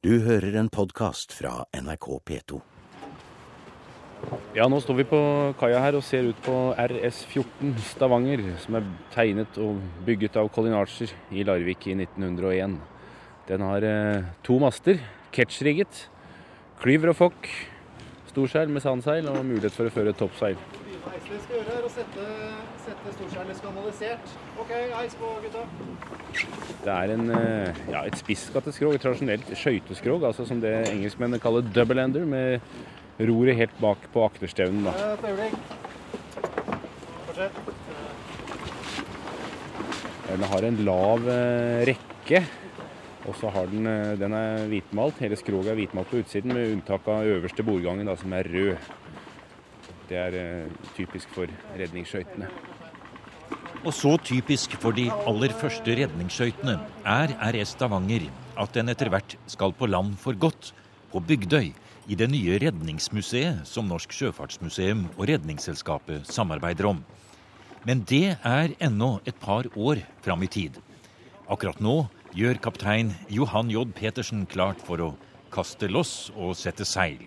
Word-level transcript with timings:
Du 0.00 0.14
hører 0.24 0.54
en 0.56 0.70
podkast 0.72 1.34
fra 1.36 1.66
NRK 1.76 2.06
P2. 2.24 2.58
Ja, 4.56 4.64
nå 4.64 4.78
står 4.80 4.96
vi 4.96 5.04
på 5.10 5.18
kaia 5.60 5.82
her 5.84 5.98
og 5.98 6.06
ser 6.08 6.30
ut 6.30 6.38
på 6.40 6.54
RS-14 6.72 7.74
Stavanger, 7.84 8.40
som 8.62 8.78
er 8.78 8.86
tegnet 9.12 9.58
og 9.60 9.82
bygget 10.06 10.38
av 10.40 10.48
Colin 10.54 10.78
Archer 10.78 11.12
i 11.36 11.44
Larvik 11.44 11.84
i 11.92 11.98
1901. 11.98 12.78
Den 13.50 13.66
har 13.68 13.84
eh, 13.90 14.30
to 14.48 14.56
master, 14.64 15.04
catch-rigget, 15.36 16.06
klyver 16.80 17.12
og 17.12 17.20
fokk, 17.20 17.52
storseil 18.32 18.72
med 18.72 18.80
sandseil 18.80 19.28
og 19.28 19.44
mulighet 19.44 19.76
for 19.76 19.90
å 19.90 19.92
føre 19.92 20.16
toppseil. 20.16 20.56
Det 20.56 21.44
skal 21.44 21.58
gjøre 21.58 21.76
er 21.76 21.84
å 21.84 21.92
sette, 21.92 22.30
sette 23.00 23.16
storseilet 23.16 23.56
skandalisert. 23.56 24.32
OK, 24.60 24.70
heis 24.92 25.14
på, 25.16 25.32
gutta. 25.40 25.62
Det 26.84 26.92
er 26.92 27.12
en, 27.14 27.30
eh, 27.32 27.80
ja, 27.90 28.04
et 28.04 28.16
spisskattet 28.18 28.76
skrog, 28.76 28.94
et 28.94 29.00
tradisjonelt 29.00 29.48
skøyteskrog, 29.56 30.24
altså 30.28 30.46
som 30.46 30.60
det 30.60 30.74
engelskmennene 30.90 31.40
kaller 31.40 31.62
double-ender, 31.62 32.26
med 32.26 32.60
roret 33.20 33.56
helt 33.56 33.76
bak 33.80 34.04
på 34.12 34.24
akterstevnen. 34.24 34.84
da. 34.84 34.90
Eh, 34.90 35.12
Et 35.12 35.24
øyeblikk. 35.30 35.54
Fortsett. 37.26 37.52
Den 40.30 40.42
har 40.42 40.64
en 40.64 40.76
lav 40.76 41.28
eh, 41.28 41.86
rekke, 41.86 42.44
og 43.26 43.34
så 43.34 43.50
har 43.50 43.66
den, 43.66 43.84
den 44.20 44.32
er 44.32 44.66
hvitmalt. 44.68 45.18
Hele 45.18 45.36
skroget 45.36 45.72
er 45.72 45.74
hvitmalt 45.74 46.10
på 46.10 46.20
utsiden, 46.20 46.52
med 46.52 46.72
unntak 46.72 47.08
av 47.08 47.24
øverste 47.24 47.64
bordgangen, 47.64 48.06
da, 48.06 48.16
som 48.16 48.32
er 48.32 48.44
rød. 48.44 48.76
Det 50.08 50.18
er 50.18 50.66
typisk 50.96 51.28
for 51.28 51.46
redningsskøytene. 51.78 52.48
Og 53.80 53.94
så 53.96 54.10
typisk 54.20 54.74
for 54.76 54.92
de 54.92 55.06
aller 55.08 55.52
første 55.56 55.94
redningsskøytene 55.96 56.74
er 57.08 57.30
RS 57.40 57.70
Stavanger 57.78 58.26
at 58.60 58.74
den 58.76 58.92
etter 58.92 59.08
hvert 59.08 59.38
skal 59.48 59.72
på 59.72 59.88
land 59.88 60.18
for 60.20 60.36
godt, 60.36 60.74
på 61.08 61.22
Bygdøy, 61.24 61.70
i 62.10 62.18
det 62.18 62.28
nye 62.28 62.58
redningsmuseet 62.60 63.62
som 63.64 63.88
Norsk 63.88 64.12
Sjøfartsmuseum 64.12 65.06
og 65.14 65.30
Redningsselskapet 65.30 66.28
samarbeider 66.28 66.90
om. 66.90 67.00
Men 67.88 68.02
det 68.04 68.36
er 68.36 68.74
ennå 68.84 69.14
et 69.24 69.38
par 69.40 69.64
år 69.72 70.02
fram 70.20 70.44
i 70.44 70.50
tid. 70.52 70.76
Akkurat 71.48 71.80
nå 71.80 72.02
gjør 72.36 72.60
kaptein 72.60 73.14
Johan 73.32 73.72
J. 73.72 73.86
Petersen 73.96 74.44
klart 74.50 74.82
for 74.84 75.00
å 75.00 75.14
kaste 75.54 75.88
loss 75.88 76.28
og 76.36 76.52
sette 76.58 76.84
seil. 76.84 77.22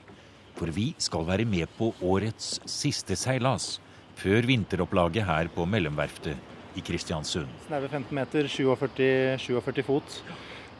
For 0.53 0.69
vi 0.69 0.91
skal 1.01 1.25
være 1.25 1.49
med 1.49 1.71
på 1.79 1.95
årets 2.05 2.59
siste 2.69 3.17
seilas 3.17 3.79
før 4.19 4.45
vinteropplaget 4.47 5.25
her 5.27 5.49
på 5.53 5.65
Mellomverftet 5.69 6.77
i 6.77 6.81
Kristiansund. 6.85 7.49
Snaue 7.67 7.89
15 7.89 8.15
meter, 8.15 8.47
47, 8.49 9.37
47 9.39 9.83
fot. 9.85 10.19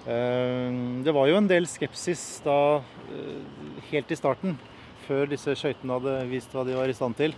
Eh, 0.06 0.70
Det 1.04 1.14
var 1.16 1.28
jo 1.30 1.38
en 1.38 1.48
del 1.48 1.68
skepsis 1.70 2.42
da 2.44 2.82
eh, 3.14 3.82
helt 3.92 4.12
i 4.12 4.20
starten, 4.20 4.58
før 5.08 5.30
disse 5.32 5.56
skøytene 5.60 6.00
hadde 6.00 6.16
vist 6.32 6.54
hva 6.56 6.66
de 6.68 6.76
var 6.76 6.90
i 6.92 6.96
stand 6.96 7.16
til, 7.20 7.36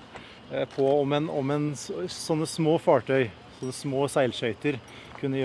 eh, 0.51 0.65
på 0.75 0.85
om, 1.01 1.13
en, 1.13 1.29
om 1.29 1.51
en, 1.51 1.71
sånne 1.75 2.47
små 2.49 2.77
fartøy, 2.81 3.29
sånne 3.59 3.75
små 3.75 4.05
seilskøyter, 4.11 4.79
kunne 5.19 5.39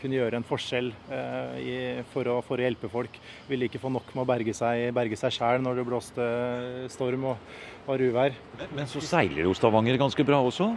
kunne 0.00 0.18
gjøre 0.18 0.38
en 0.38 0.46
forskjell 0.46 0.90
eh, 1.14 1.58
i, 1.62 1.74
for, 2.12 2.28
å, 2.28 2.40
for 2.44 2.60
å 2.60 2.66
hjelpe 2.66 2.90
folk. 2.92 3.14
Ville 3.48 3.68
ikke 3.68 3.80
få 3.82 3.92
nok 3.94 4.10
med 4.14 4.24
å 4.24 4.28
berge 4.28 4.54
seg, 4.56 4.88
berge 4.96 5.18
seg 5.20 5.34
sjæl 5.36 5.62
når 5.64 5.80
det 5.80 5.86
blåste 5.88 6.26
storm 6.92 7.30
og 7.32 7.54
var 7.86 8.02
uvær. 8.02 8.36
Men 8.74 8.90
så 8.90 9.02
seiler 9.04 9.46
jo 9.46 9.54
Stavanger 9.56 10.00
ganske 10.00 10.26
bra 10.26 10.42
også. 10.42 10.72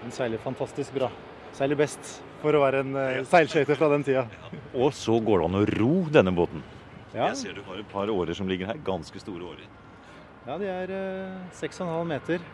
Den 0.00 0.14
seiler 0.16 0.40
fantastisk 0.42 0.96
bra. 0.96 1.10
Seiler 1.56 1.78
best 1.78 2.20
for 2.40 2.56
å 2.56 2.62
være 2.62 2.84
en 2.84 2.96
eh, 2.96 3.20
seilskøyte 3.28 3.76
fra 3.76 3.90
den 3.92 4.06
tida. 4.06 4.24
Og 4.72 4.94
så 4.96 5.18
går 5.20 5.42
det 5.42 5.50
an 5.50 5.60
å 5.60 5.66
ro 5.76 5.94
denne 6.12 6.32
båten. 6.34 6.64
Ja, 7.10 7.28
Jeg 7.28 7.40
ser 7.40 7.56
du 7.58 7.64
har 7.66 7.80
et 7.80 7.90
par 7.90 8.10
årer 8.12 8.36
som 8.38 8.48
ligger 8.48 8.70
her. 8.70 8.80
Ganske 8.86 9.20
store 9.20 9.52
årer. 9.52 9.68
ja 10.46 10.56
de 10.58 10.70
er 10.70 10.92
eh, 10.96 11.38
6,5 11.58 11.90
meter. 12.08 12.44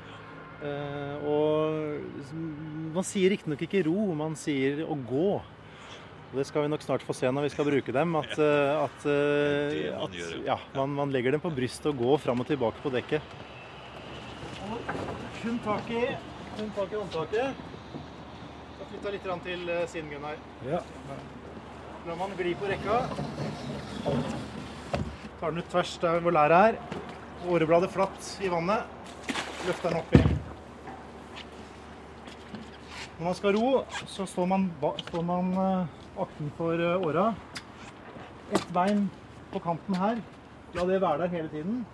Eh, 0.65 1.27
og 1.29 2.95
man 2.97 3.05
sier 3.05 3.35
riktignok 3.35 3.61
ikke 3.67 3.85
ro, 3.87 4.15
man 4.17 4.37
sier 4.39 4.85
å 4.87 4.97
gå. 4.97 5.29
Og 6.27 6.35
Det 6.39 6.47
skal 6.49 6.65
vi 6.65 6.71
nok 6.73 6.83
snart 6.83 7.05
få 7.07 7.15
se 7.15 7.29
når 7.31 7.47
vi 7.47 7.53
skal 7.55 7.69
bruke 7.69 7.93
dem. 7.95 8.17
At, 8.19 8.33
eh, 8.41 8.85
at, 8.87 9.07
eh, 9.07 9.93
at 9.95 10.17
ja, 10.47 10.59
man, 10.75 10.97
man 10.97 11.13
legger 11.15 11.37
dem 11.37 11.45
på 11.45 11.53
brystet 11.55 11.93
og 11.93 12.01
går 12.01 12.23
fram 12.25 12.41
og 12.43 12.49
tilbake 12.49 12.83
på 12.83 12.93
dekket. 12.95 13.37
Kun 15.43 15.61
tak 15.65 15.91
i, 15.95 16.05
kun 16.57 16.73
tak 16.75 16.93
i 16.93 16.99
håndtaket. 16.99 17.65
Så 18.77 18.89
flytta 18.91 19.13
litt 19.15 19.29
til 19.45 19.71
siden, 19.93 20.11
Gunnar. 20.11 20.41
Ja. 20.67 20.81
La 22.07 22.15
man 22.19 22.35
gli 22.39 22.55
på 22.59 22.69
rekka. 22.71 23.01
Tar 25.41 25.51
den 25.51 25.59
ut 25.61 25.71
tvers 25.71 25.97
der 26.03 26.23
hvor 26.25 26.35
læret 26.35 26.73
er. 26.73 27.03
Årebladet 27.47 27.93
flatt 27.95 28.33
i 28.43 28.51
vannet. 28.51 28.87
Løfter 29.67 29.91
den 29.91 30.03
oppi. 30.03 30.36
Når 33.19 33.25
man 33.25 33.35
skal 33.35 33.57
ro, 33.57 33.69
så 34.07 34.27
står 34.29 34.47
man, 34.47 34.65
står 35.07 35.23
man 35.25 35.53
eh, 35.61 35.87
aktenfor 36.21 36.83
eh, 36.85 37.07
åra. 37.09 37.35
Ett 38.53 38.67
bein 38.75 39.07
på 39.53 39.63
kanten 39.65 39.97
her. 39.97 40.21
La 40.75 40.85
det 40.85 41.01
være 41.01 41.23
der 41.23 41.33
hele 41.33 41.49
tiden. 41.49 41.87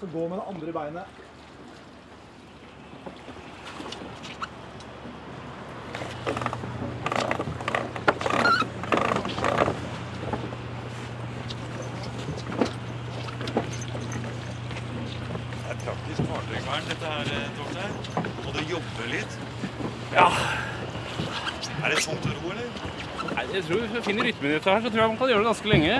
Så 0.00 0.08
gå 0.12 0.28
med 0.28 0.36
det 0.36 0.44
andre 0.52 0.72
beinet. 0.72 1.20
Det 15.62 15.70
er 15.70 15.76
praktisk 15.84 16.22
fartøyvern 16.28 16.86
dette 16.90 17.06
her, 17.14 17.50
Torstein. 17.56 17.92
Må 18.44 18.52
du 18.56 18.62
jobbe 18.70 19.08
litt? 19.12 19.38
Ja, 20.12 20.26
Er 21.84 21.92
det 21.94 22.00
tungt 22.04 22.26
å 22.26 22.32
ro, 22.34 22.50
eller? 22.50 22.70
Nei, 23.36 23.44
jeg 23.54 23.62
tror 23.68 23.82
Hvis 23.84 23.92
vi 23.94 23.99
finner 24.10 24.24
rytmen 24.26 24.50
i 24.50 24.54
dette 24.54 24.70
her, 24.70 24.80
så 24.82 24.90
tror 24.90 25.00
jeg 25.00 25.08
man 25.08 25.18
kan 25.18 25.28
gjøre 25.30 25.38
det 25.38 25.46
ganske 25.46 25.68
lenge. 25.70 25.94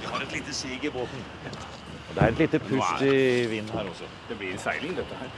Vi 0.00 0.06
har 0.12 0.22
et 0.22 0.32
lite 0.32 0.54
sig 0.54 0.78
i 0.82 0.90
båten. 0.94 1.24
Det 2.14 2.22
er 2.22 2.28
et 2.28 2.38
lite 2.38 2.58
pust 2.58 3.02
i 3.02 3.46
vinden 3.50 3.72
her 3.74 3.90
også. 3.90 4.08
Det 4.28 4.38
blir 4.38 4.56
seiling, 4.64 4.96
dette 4.96 5.14
her. 5.20 5.28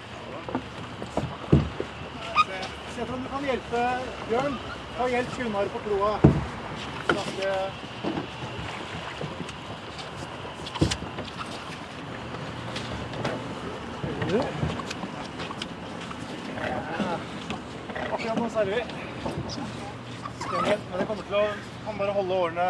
Se 2.94 3.02
om 3.02 3.20
du 3.24 3.28
kan 3.32 3.44
hjelpe 3.50 3.82
Bjørn. 4.28 4.58
Ta 4.98 5.08
hjelp 5.12 5.36
Gunnar 5.36 5.72
på 5.74 5.82
kloa. 5.88 6.12
Snakke 7.10 7.50
Seiler 18.56 18.84
Men 20.88 20.96
det 20.96 21.04
kommer 21.04 21.26
til 21.28 21.34
å 21.36 21.44
kan 21.84 21.98
bare 22.00 22.12
holde 22.16 22.36
årene 22.40 22.68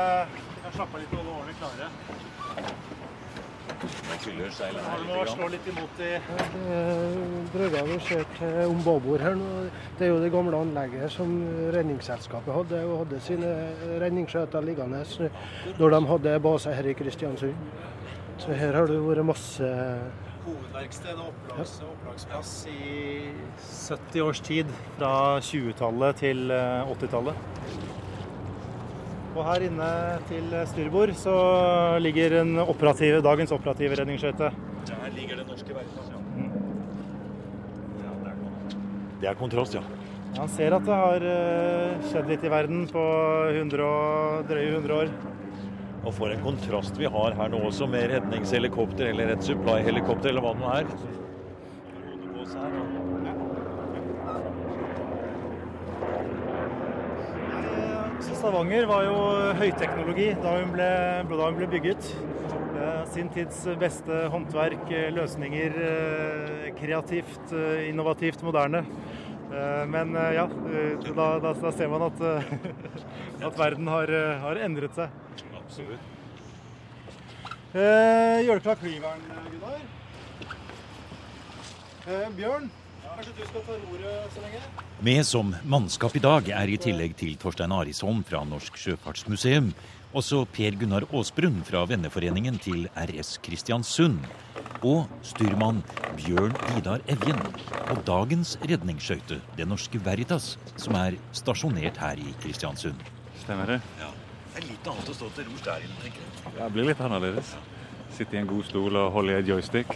slappe 0.74 0.96
av 0.96 0.98
litt 0.98 1.12
og 1.14 1.20
holde 1.20 1.34
årene 1.36 1.54
klare. 1.60 1.86
Nå 3.86 4.16
fyller 4.24 4.50
her 4.56 4.72
litt. 4.74 5.30
slå 5.30 5.50
litt 5.52 5.68
imot 5.70 6.00
i 6.02 6.10
Brødrene 7.52 7.86
vi 7.92 8.00
ser 8.08 8.26
til 8.34 8.58
om 8.64 8.82
babord 8.82 9.22
her 9.22 9.38
nå, 9.38 9.52
det 10.00 10.08
er 10.08 10.10
jo 10.10 10.18
det 10.24 10.32
gamle 10.34 10.58
anlegget 10.66 11.14
som 11.14 11.38
Redningsselskapet 11.76 12.56
hadde, 12.56 12.82
og 12.82 13.04
hadde 13.04 13.22
sine 13.22 13.54
redningsskøyter 14.02 14.66
liggende 14.66 15.04
når 15.78 15.94
de 15.94 16.04
hadde 16.10 16.38
base 16.50 16.74
her 16.74 16.90
i 16.90 16.98
Kristiansund. 16.98 17.62
Så 18.42 18.58
her 18.58 18.74
har 18.74 18.90
det 18.90 18.98
vært 19.06 19.30
masse 19.30 19.70
hovedverksted 20.46 21.18
og 21.18 21.28
opplags, 21.32 21.74
opplagsplass 21.84 22.54
i 22.70 23.32
70 23.58 24.24
års 24.24 24.40
tid. 24.46 24.72
Fra 24.96 25.12
20-tallet 25.44 26.22
til 26.22 26.54
eh, 26.54 26.94
80-tallet. 26.94 27.44
Og 29.36 29.42
her 29.44 29.66
inne 29.66 29.90
til 30.30 30.54
styrbord 30.70 31.12
så 31.20 31.36
ligger 32.00 32.38
en 32.40 32.56
operative, 32.62 33.20
dagens 33.24 33.52
operative 33.52 33.98
redningsskøyte. 34.00 34.48
Der 34.88 35.12
ligger 35.18 35.42
det 35.42 35.46
norske 35.50 35.74
verden, 35.76 35.92
Ja. 36.40 36.48
Ja, 38.06 38.14
det 39.20 39.28
er 39.28 39.34
kontrast, 39.34 39.74
ja. 39.74 39.82
Han 40.36 40.48
ser 40.52 40.74
at 40.76 40.84
det 40.84 40.96
har 41.00 41.24
eh, 41.24 42.02
skjedd 42.10 42.26
litt 42.28 42.42
i 42.44 42.50
verden 42.52 42.82
på 42.90 43.02
100 43.52 43.84
og, 43.84 44.42
drøye 44.48 44.72
100 44.74 44.96
år. 44.96 45.12
Og 46.06 46.14
for 46.14 46.30
en 46.30 46.42
kontrast 46.44 46.98
vi 47.00 47.08
har 47.10 47.34
her 47.34 47.48
nå 47.50 47.58
også, 47.66 47.88
med 47.90 48.12
redningshelikopter 48.12 49.10
eller 49.10 49.34
et 49.34 49.42
supply-helikopter 49.46 50.30
eller 50.30 50.44
hva 50.44 50.54
det 50.54 50.62
nå 50.62 50.70
er. 50.78 50.86
Stavanger 58.36 58.86
var 58.86 59.02
jo 59.02 59.18
høyteknologi 59.58 60.28
da 60.38 60.52
hun 60.60 60.70
ble, 60.76 60.88
da 61.26 61.46
hun 61.48 61.56
ble 61.58 61.66
bygget. 61.72 62.10
Eh, 62.76 63.02
Sin 63.10 63.30
tids 63.34 63.64
beste 63.80 64.26
håndverk, 64.30 64.84
eh, 64.94 65.08
løsninger, 65.14 65.74
eh, 65.88 66.68
kreativt, 66.78 67.52
innovativt, 67.88 68.42
moderne. 68.46 68.84
Men 69.88 70.10
ja, 70.34 70.42
da, 71.16 71.26
da, 71.38 71.70
ser 71.72 71.88
man 71.88 72.02
at, 72.02 72.18
at 73.46 73.58
verden 73.58 73.86
har, 73.88 74.10
har 74.42 74.58
endret 74.66 74.98
seg. 74.98 75.08
Absolutt. 75.66 76.12
Eh, 77.76 78.46
gjør 78.46 78.56
du 78.56 78.64
klar 78.64 78.78
klyveren, 78.80 79.24
Gunnar? 79.50 79.80
Eh, 82.06 82.28
Bjørn, 82.38 82.70
kanskje 83.02 83.34
du 83.36 83.42
skal 83.50 83.66
ta 83.66 83.76
roret 83.82 84.32
så 84.32 84.44
lenge? 84.44 84.62
Med 85.04 85.26
som 85.28 85.52
mannskap 85.66 86.14
i 86.16 86.22
dag 86.24 86.48
er 86.48 86.72
i 86.72 86.78
tillegg 86.80 87.18
til 87.18 87.36
Torstein 87.36 87.74
Arisholm 87.74 88.22
fra 88.24 88.44
Norsk 88.48 88.78
Sjøfartsmuseum 88.80 89.74
også 90.16 90.44
Per 90.48 90.76
Gunnar 90.80 91.04
Aasbrunn 91.12 91.60
fra 91.66 91.82
venneforeningen 91.88 92.56
til 92.62 92.86
RS 92.96 93.36
Kristiansund. 93.44 94.22
Og 94.86 95.08
styrmann 95.26 95.82
Bjørn 96.16 96.54
Vidar 96.70 97.02
Evjen 97.10 97.40
og 97.90 98.04
dagens 98.06 98.56
redningsskøyte, 98.64 99.40
Det 99.56 99.66
Norske 99.68 100.00
Veritas, 100.04 100.56
som 100.76 100.94
er 100.94 101.18
stasjonert 101.32 101.96
her 102.00 102.20
i 102.20 102.34
Kristiansund. 102.40 103.00
Stemmer 103.42 103.76
det? 103.76 103.80
Det 104.56 104.62
er 104.62 104.70
litt 104.70 104.86
annet 104.88 105.08
å 105.12 105.12
stå 105.12 105.26
til 105.36 105.44
rors 105.50 105.64
der 105.66 105.82
inne, 105.84 105.96
tenker 106.00 106.22
jeg. 106.24 106.52
Det 106.54 106.66
blir 106.72 106.86
litt 106.88 107.00
annerledes. 107.04 107.50
Sitte 108.16 108.38
i 108.38 108.40
en 108.40 108.46
god 108.48 108.64
stol 108.64 108.96
og 108.96 109.10
holde 109.12 109.34
i 109.34 109.36
en 109.42 109.50
joystick. 109.50 109.90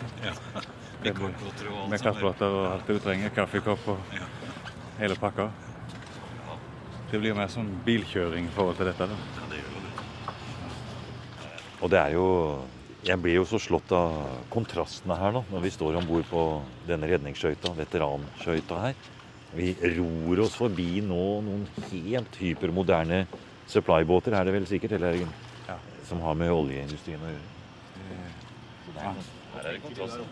Med 1.01 1.17
kortblotter 1.17 1.71
og 1.71 1.79
alt 1.79 1.95
Med 1.95 2.03
som 2.03 2.19
er. 2.21 2.45
og 2.45 2.67
alt 2.75 2.91
det 2.91 2.97
du 2.99 3.01
trenger. 3.07 3.33
Kaffekopp 3.39 3.89
og 3.89 4.13
hele 4.99 5.17
pakka. 5.17 5.49
Det 7.09 7.23
blir 7.23 7.33
mer 7.41 7.49
sånn 7.49 7.73
bilkjøring 7.89 8.51
i 8.51 8.53
forhold 8.53 8.77
til 8.77 8.91
dette. 8.91 9.09
da. 9.09 9.17
Ja, 9.41 9.49
det 9.49 9.63
gjør 9.63 9.73
jo 9.79 9.83
det. 9.87 9.95
Og 11.81 11.91
det 11.97 12.03
er 12.05 12.13
jo 12.19 12.29
Jeg 13.01 13.17
blir 13.17 13.39
jo 13.39 13.47
så 13.49 13.57
slått 13.57 13.95
av 13.97 14.45
kontrastene 14.53 15.17
her 15.17 15.33
nå, 15.33 15.47
når 15.49 15.63
vi 15.65 15.71
står 15.73 15.97
om 15.97 16.05
bord 16.05 16.27
på 16.29 16.43
denne 16.85 17.09
redningsskøyta, 17.09 17.73
veteranskøyta 17.73 18.77
her. 18.83 18.95
Vi 19.57 19.73
ror 19.97 20.45
oss 20.45 20.59
forbi 20.61 21.01
nå 21.01 21.41
noen 21.47 21.65
helt 21.89 22.37
hypermoderne 22.37 23.25
supply-båter, 23.71 24.35
er 24.37 24.49
det 24.49 24.55
vel 24.55 24.67
sikkert, 24.69 24.97
eller? 24.99 25.23
Ja. 25.69 25.77
Som 26.09 26.23
har 26.25 26.35
med 26.39 26.51
oljeindustrien 26.53 27.23
å 27.23 27.31
gjøre. 27.31 27.57
Så 28.87 28.97
det 28.97 29.07
her 29.07 29.69
er 29.69 29.73
det 29.77 29.83
kontraster. 29.85 30.27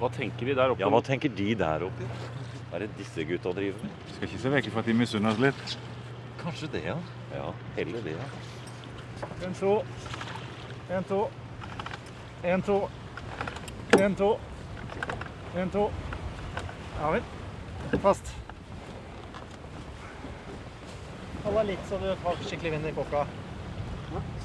Hva 0.00 0.08
tenker 0.12 0.46
de 0.46 0.54
der 0.58 0.72
oppe? 0.72 0.82
Ja, 0.82 0.88
hva 0.92 1.00
tenker 1.06 1.32
de 1.32 1.54
der 1.56 1.84
oppe? 1.86 2.08
Hva 2.68 2.78
er 2.78 2.86
det 2.86 2.96
disse 2.98 3.24
gutta 3.28 3.52
driver 3.56 3.84
med? 3.86 4.02
Skal 4.16 4.28
ikke 4.28 4.40
se 4.42 4.52
vekk 4.52 4.68
fra 4.74 4.82
at 4.82 4.90
de 4.90 4.96
misunner 4.96 5.32
oss 5.32 5.40
litt. 5.42 5.76
Kanskje 6.42 6.68
det, 6.72 6.82
ja. 6.88 6.96
Ja, 7.32 7.52
heller 7.76 8.04
det, 8.04 8.16
ja. 8.16 8.26
En, 9.46 9.54
to. 9.54 9.74
En, 10.90 11.04
to. 11.08 11.20
En, 12.42 12.62
to. 12.66 12.78
En, 14.00 14.16
to. 14.18 14.30
En, 15.54 15.70
to. 15.70 15.88
Ja 16.98 17.12
vel. 17.14 17.22
Fast. 18.02 18.34
Hold 21.52 21.66
deg 21.66 21.74
litt 21.74 21.84
så 21.84 21.98
du 22.00 22.06
tar 22.22 22.38
skikkelig 22.48 22.70
vind 22.72 22.86
i 22.88 22.90
kokka. 22.96 23.22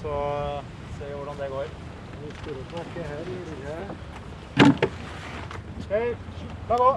Så 0.01 0.15
ser 0.97 1.07
vi 1.07 1.13
hvordan 1.15 1.37
det 1.39 1.47
går. 1.53 1.69
Okay, 5.85 6.09
la 6.67 6.75
gå. 6.81 6.89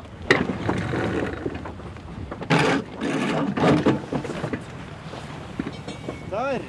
Der. 6.33 6.61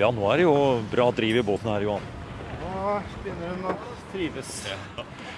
Ja, 0.00 0.08
nå 0.08 0.32
er 0.32 0.40
det 0.40 0.48
jo 0.48 0.56
bra 0.88 1.10
driv 1.20 1.36
i 1.36 1.44
båten 1.44 1.68
her, 1.74 1.84
Johan. 1.84 2.08
Nå 2.62 2.96
begynner 3.20 3.52
hun 3.52 3.74
å 3.74 3.76
trives. 4.14 4.56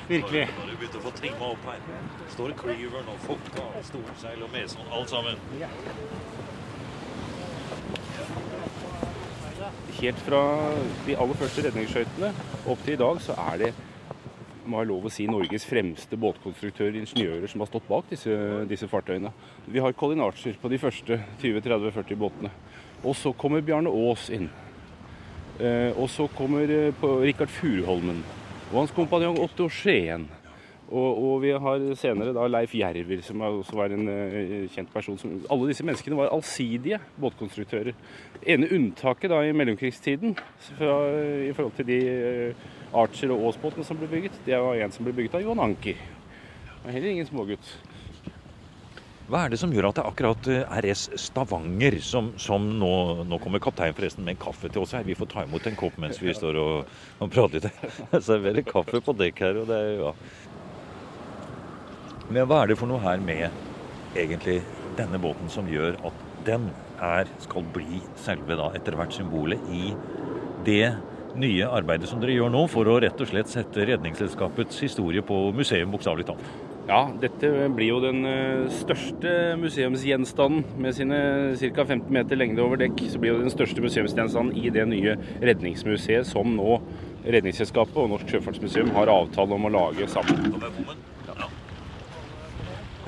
Virkelig. 0.08 0.44
Nå 0.46 0.66
har 0.68 0.76
begynt 0.78 0.96
å 1.00 1.00
få 1.02 1.10
trimma 1.18 1.48
opp 1.50 1.64
her. 1.66 1.80
Står 2.30 2.52
cleaveren 2.60 3.08
og 3.10 3.24
fokka 3.24 3.64
storseil 3.88 4.44
og 4.46 4.52
meson, 4.52 4.86
alt 4.94 5.10
sammen. 5.10 5.40
Helt 9.96 10.22
fra 10.22 10.42
de 11.08 11.16
aller 11.16 11.40
første 11.40 11.66
redningsskøytene 11.66 12.30
opp 12.70 12.86
til 12.86 12.94
i 12.94 13.00
dag, 13.02 13.20
så 13.24 13.34
er 13.48 13.60
det 13.64 13.72
må 14.66 14.80
jeg 14.82 14.90
lov 14.90 15.04
å 15.06 15.10
si, 15.14 15.26
Norges 15.30 15.66
fremste 15.66 16.18
båtkonstruktører, 16.18 16.96
ingeniører, 16.98 17.46
som 17.50 17.62
har 17.62 17.68
stått 17.70 17.86
bak 17.86 18.08
disse, 18.10 18.34
disse 18.66 18.88
fartøyene. 18.90 19.30
Vi 19.70 19.82
har 19.82 19.94
Colin 19.98 20.22
Archer 20.24 20.58
på 20.58 20.70
de 20.70 20.80
første 20.82 21.20
20-30-40 21.42 22.18
båtene. 22.18 22.50
Og 23.06 23.14
så 23.14 23.30
kommer 23.38 23.62
Bjarne 23.62 23.92
Aas 23.94 24.26
inn. 24.34 24.48
Eh, 25.62 25.94
og 25.94 26.10
så 26.10 26.26
kommer 26.34 26.66
eh, 26.66 26.90
på 26.98 27.12
Rikard 27.22 27.52
Furuholmen 27.54 28.24
og 28.72 28.80
hans 28.80 28.94
kompanjong 28.96 29.38
Otto 29.42 29.68
Skien. 29.70 30.26
Og, 30.86 31.18
og 31.18 31.40
vi 31.42 31.50
har 31.50 31.84
senere 31.98 32.30
da 32.34 32.44
Leif 32.46 32.74
Jerver, 32.78 33.18
som 33.26 33.40
også 33.42 33.74
var 33.74 33.90
en 33.94 34.06
uh, 34.06 34.66
kjent 34.70 34.92
person. 34.92 35.18
Som, 35.18 35.40
alle 35.50 35.70
disse 35.72 35.86
menneskene 35.86 36.18
var 36.18 36.30
allsidige 36.34 37.00
båtkonstruktører. 37.18 37.94
ene 38.46 38.70
unntaket 38.70 39.32
da 39.32 39.40
i 39.42 39.54
mellomkrigstiden 39.56 40.36
fra, 40.78 40.94
i 41.42 41.52
forhold 41.52 41.74
til 41.78 41.88
de 41.90 41.98
uh, 42.06 42.68
Archer 43.02 43.34
og 43.34 43.48
Aas-båtene 43.48 43.84
som 43.84 43.98
ble 43.98 44.10
bygget, 44.10 44.38
det 44.46 44.60
var 44.62 44.78
en 44.78 44.94
som 44.94 45.06
ble 45.06 45.14
bygget 45.16 45.34
av 45.34 45.42
Johan 45.42 45.64
Anker. 45.66 45.98
Og 46.84 46.92
heller 46.92 47.10
ingen 47.10 47.26
smågutt. 47.26 47.74
Hva 49.26 49.40
er 49.42 49.50
det 49.50 49.58
som 49.58 49.72
gjør 49.74 49.88
at 49.88 49.96
det 49.98 50.02
er 50.04 50.08
akkurat 50.12 50.48
eh, 50.54 50.74
RS 50.84 51.00
Stavanger 51.18 51.96
som, 52.04 52.28
som 52.38 52.62
nå, 52.78 52.90
nå 53.26 53.38
kommer 53.42 53.58
kapteinen 53.62 53.96
forresten 53.96 54.22
med 54.22 54.36
en 54.36 54.42
kaffe 54.44 54.70
til 54.70 54.84
oss 54.84 54.92
her. 54.94 55.02
Vi 55.06 55.16
får 55.18 55.30
ta 55.32 55.42
imot 55.42 55.66
en 55.66 55.78
kopp 55.78 55.96
mens 55.98 56.20
vi 56.22 56.34
står 56.36 56.58
og, 56.62 56.92
og 57.18 57.32
prater 57.34 57.64
litt. 57.64 57.80
Jeg 58.12 58.22
serverer 58.22 58.66
kaffe 58.68 59.00
på 59.02 59.14
dekk 59.18 59.42
her, 59.42 59.58
og 59.62 59.66
det 59.72 59.80
er 59.82 59.90
ja. 59.98 60.12
Men 62.30 62.46
hva 62.46 62.60
er 62.62 62.70
det 62.70 62.78
for 62.78 62.90
noe 62.90 63.02
her 63.02 63.18
med 63.22 64.14
egentlig 64.14 64.60
denne 64.98 65.18
båten 65.22 65.50
som 65.50 65.66
gjør 65.70 65.98
at 66.06 66.22
den 66.46 66.70
er, 67.02 67.26
skal 67.42 67.66
bli 67.74 67.98
selve 68.22 68.54
da 68.58 68.70
etter 68.78 68.94
hvert 68.98 69.14
symbolet 69.14 69.66
i 69.66 69.90
det 70.66 70.94
nye 71.36 71.66
arbeidet 71.66 72.08
som 72.08 72.22
dere 72.22 72.38
gjør 72.38 72.54
nå 72.54 72.62
for 72.70 72.86
å 72.88 73.00
rett 73.02 73.18
og 73.20 73.28
slett 73.34 73.50
sette 73.50 73.90
Redningsselskapets 73.90 74.78
historie 74.86 75.26
på 75.26 75.48
museum, 75.56 75.90
bokstavelig 75.92 76.30
talt? 76.30 76.75
Ja, 76.86 77.00
dette 77.18 77.48
blir 77.74 77.88
jo 77.88 77.96
den 77.98 78.20
eh, 78.30 78.68
største 78.70 79.30
museumsgjenstanden 79.58 80.62
med 80.78 80.94
sine 80.94 81.18
ca. 81.58 81.82
15 81.82 82.12
meter 82.14 82.38
lengde 82.38 82.62
over 82.62 82.78
dekk. 82.78 83.02
Så 83.10 83.18
blir 83.18 83.34
det 83.34 83.48
den 83.48 83.54
største 83.54 83.82
museumsgjenstanden 83.82 84.54
i 84.54 84.70
det 84.70 84.84
nye 84.86 85.16
redningsmuseet 85.42 86.28
som 86.30 86.54
nå 86.54 86.78
Redningsselskapet 87.26 87.96
og 87.98 88.12
Norsk 88.12 88.30
Sjøfartsmuseum 88.30 88.92
har 88.94 89.10
avtale 89.10 89.56
om 89.56 89.66
å 89.66 89.72
lage 89.74 90.06
sammen. 90.06 90.54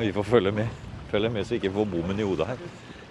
Vi 0.00 0.10
får 0.16 0.26
følge 0.26 0.52
med. 0.56 0.80
Følge 1.12 1.30
med 1.30 1.46
så 1.46 1.54
vi 1.54 1.60
ikke 1.62 1.76
får 1.76 1.86
bommen 1.92 2.18
i 2.18 2.26
hodet 2.26 2.48
her. 2.50 2.64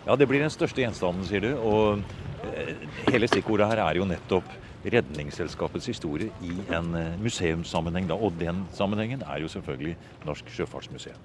Ja, 0.04 0.18
det 0.20 0.28
blir 0.28 0.44
den 0.44 0.52
største 0.52 0.84
gjenstanden, 0.84 1.24
sier 1.30 1.48
du. 1.48 1.54
Og 1.64 2.04
eh, 2.52 2.76
hele 3.08 3.32
stikkordet 3.32 3.72
her 3.72 3.86
er 3.86 4.02
jo 4.02 4.10
nettopp 4.10 4.52
Redningsselskapets 4.88 5.90
historie 5.92 6.32
i 6.44 6.54
en 6.74 6.94
eh, 6.96 7.18
museumssammenheng. 7.22 8.08
Da. 8.10 8.16
Og 8.16 8.38
den 8.40 8.66
sammenhengen 8.76 9.26
er 9.28 9.42
jo 9.44 9.52
selvfølgelig 9.52 9.98
Norsk 10.26 10.52
Sjøfartsmuseum. 10.54 11.20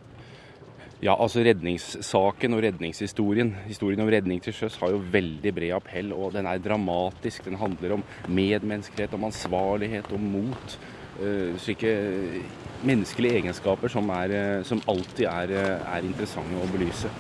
Ja, 1.03 1.17
altså 1.19 1.43
redningssaken 1.43 2.55
og 2.55 2.61
redningshistorien, 2.63 3.49
historien 3.67 4.05
om 4.05 4.11
redning 4.13 4.39
til 4.43 4.55
sjøs, 4.55 4.77
har 4.79 4.93
jo 4.93 5.01
veldig 5.11 5.51
bred 5.55 5.73
appell, 5.75 6.13
og 6.15 6.31
den 6.37 6.47
er 6.47 6.63
dramatisk. 6.63 7.43
Den 7.49 7.59
handler 7.59 7.97
om 7.97 8.05
medmenneskelighet, 8.29 9.17
om 9.19 9.27
ansvarlighet, 9.27 10.13
om 10.15 10.29
mot. 10.37 10.77
Uh, 11.19 11.59
slike 11.61 11.91
menneskelige 12.87 13.41
egenskaper 13.43 13.91
som, 13.91 14.09
er, 14.15 14.33
eh, 14.33 14.63
som 14.67 14.81
alltid 14.89 15.27
er, 15.29 15.53
er 15.83 16.07
interessante 16.07 16.63
å 16.63 16.71
belyse. 16.71 17.11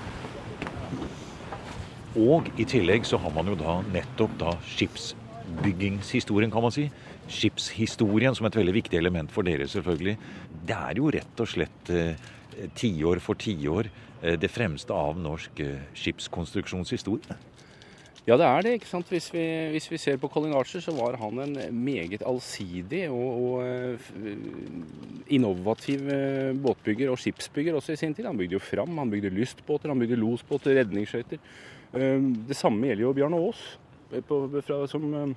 Og 2.22 2.48
i 2.60 2.64
tillegg 2.68 3.06
så 3.08 3.18
har 3.20 3.34
man 3.34 3.50
jo 3.50 3.58
da 3.58 3.80
nettopp 3.92 4.38
da 4.40 4.54
skipsbyggingshistorien, 5.52 6.50
kan 6.50 6.62
man 6.62 6.72
si. 6.72 6.88
Skipshistorien 7.28 8.34
som 8.34 8.46
et 8.46 8.56
veldig 8.56 8.74
viktig 8.74 8.98
element 8.98 9.30
for 9.32 9.42
dere, 9.42 9.68
selvfølgelig. 9.68 10.16
Det 10.66 10.76
er 10.76 10.98
jo 10.98 11.10
rett 11.12 11.40
og 11.40 11.48
slett 11.48 11.90
eh, 11.90 12.16
tiår 12.74 13.20
for 13.20 13.34
tiår 13.34 13.88
eh, 14.22 14.36
det 14.38 14.50
fremste 14.50 14.92
av 14.94 15.18
norsk 15.18 15.60
eh, 15.60 15.80
skipskonstruksjonshistorie. 15.94 17.38
Ja, 18.22 18.36
det 18.38 18.46
er 18.46 18.62
det. 18.62 18.72
ikke 18.78 18.86
sant? 18.86 19.08
Hvis 19.10 19.32
vi, 19.34 19.42
hvis 19.74 19.90
vi 19.90 19.98
ser 19.98 20.16
på 20.22 20.28
Colin 20.30 20.54
Archer, 20.54 20.78
så 20.80 20.92
var 20.94 21.16
han 21.18 21.40
en 21.42 21.56
meget 21.74 22.22
allsidig 22.22 23.08
og, 23.10 23.58
og 23.58 25.26
innovativ 25.26 26.06
båtbygger 26.62 27.10
og 27.10 27.18
skipsbygger 27.18 27.74
også 27.74 27.96
i 27.96 27.98
sin 27.98 28.14
tid. 28.14 28.28
Han 28.30 28.38
bygde 28.38 28.54
jo 28.54 28.62
Fram, 28.62 28.94
han 29.02 29.10
bygde 29.10 29.34
lystbåter, 29.34 29.90
han 29.90 29.98
bygde 29.98 30.20
losbåter, 30.22 30.78
redningsskøyter. 30.78 31.42
Det 32.46 32.56
samme 32.56 32.92
gjelder 32.92 33.08
jo 33.08 33.16
Bjarne 33.18 33.42
Aas, 33.42 33.64
på, 34.28 34.42
fra, 34.60 34.82
som 34.90 35.08
eh, 35.14 35.32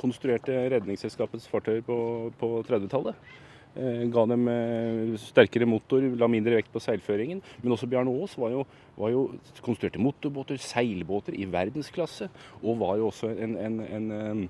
konstruerte 0.00 0.56
Redningsselskapets 0.72 1.48
fartøyer 1.50 1.84
på, 1.86 1.96
på 2.40 2.50
30-tallet. 2.68 3.14
Eh, 3.78 4.02
Ga 4.10 4.24
dem 4.26 4.48
eh, 4.50 5.18
sterkere 5.22 5.68
motor, 5.68 6.02
la 6.18 6.28
mindre 6.30 6.56
vekt 6.58 6.72
på 6.74 6.82
seilføringen. 6.82 7.42
Men 7.62 7.76
også 7.76 7.88
Bjarne 7.90 8.12
Aas 8.18 8.36
var 8.38 8.50
jo, 8.54 8.64
var 8.98 9.12
jo 9.14 9.26
konstruerte 9.62 10.02
motorbåter, 10.02 10.58
seilbåter 10.62 11.38
i 11.38 11.46
verdensklasse. 11.50 12.30
Og 12.64 12.80
var 12.82 12.98
jo 12.98 13.10
også 13.12 13.30
en, 13.36 13.56
en, 13.60 13.80
en, 13.86 14.10
eh, 14.16 14.48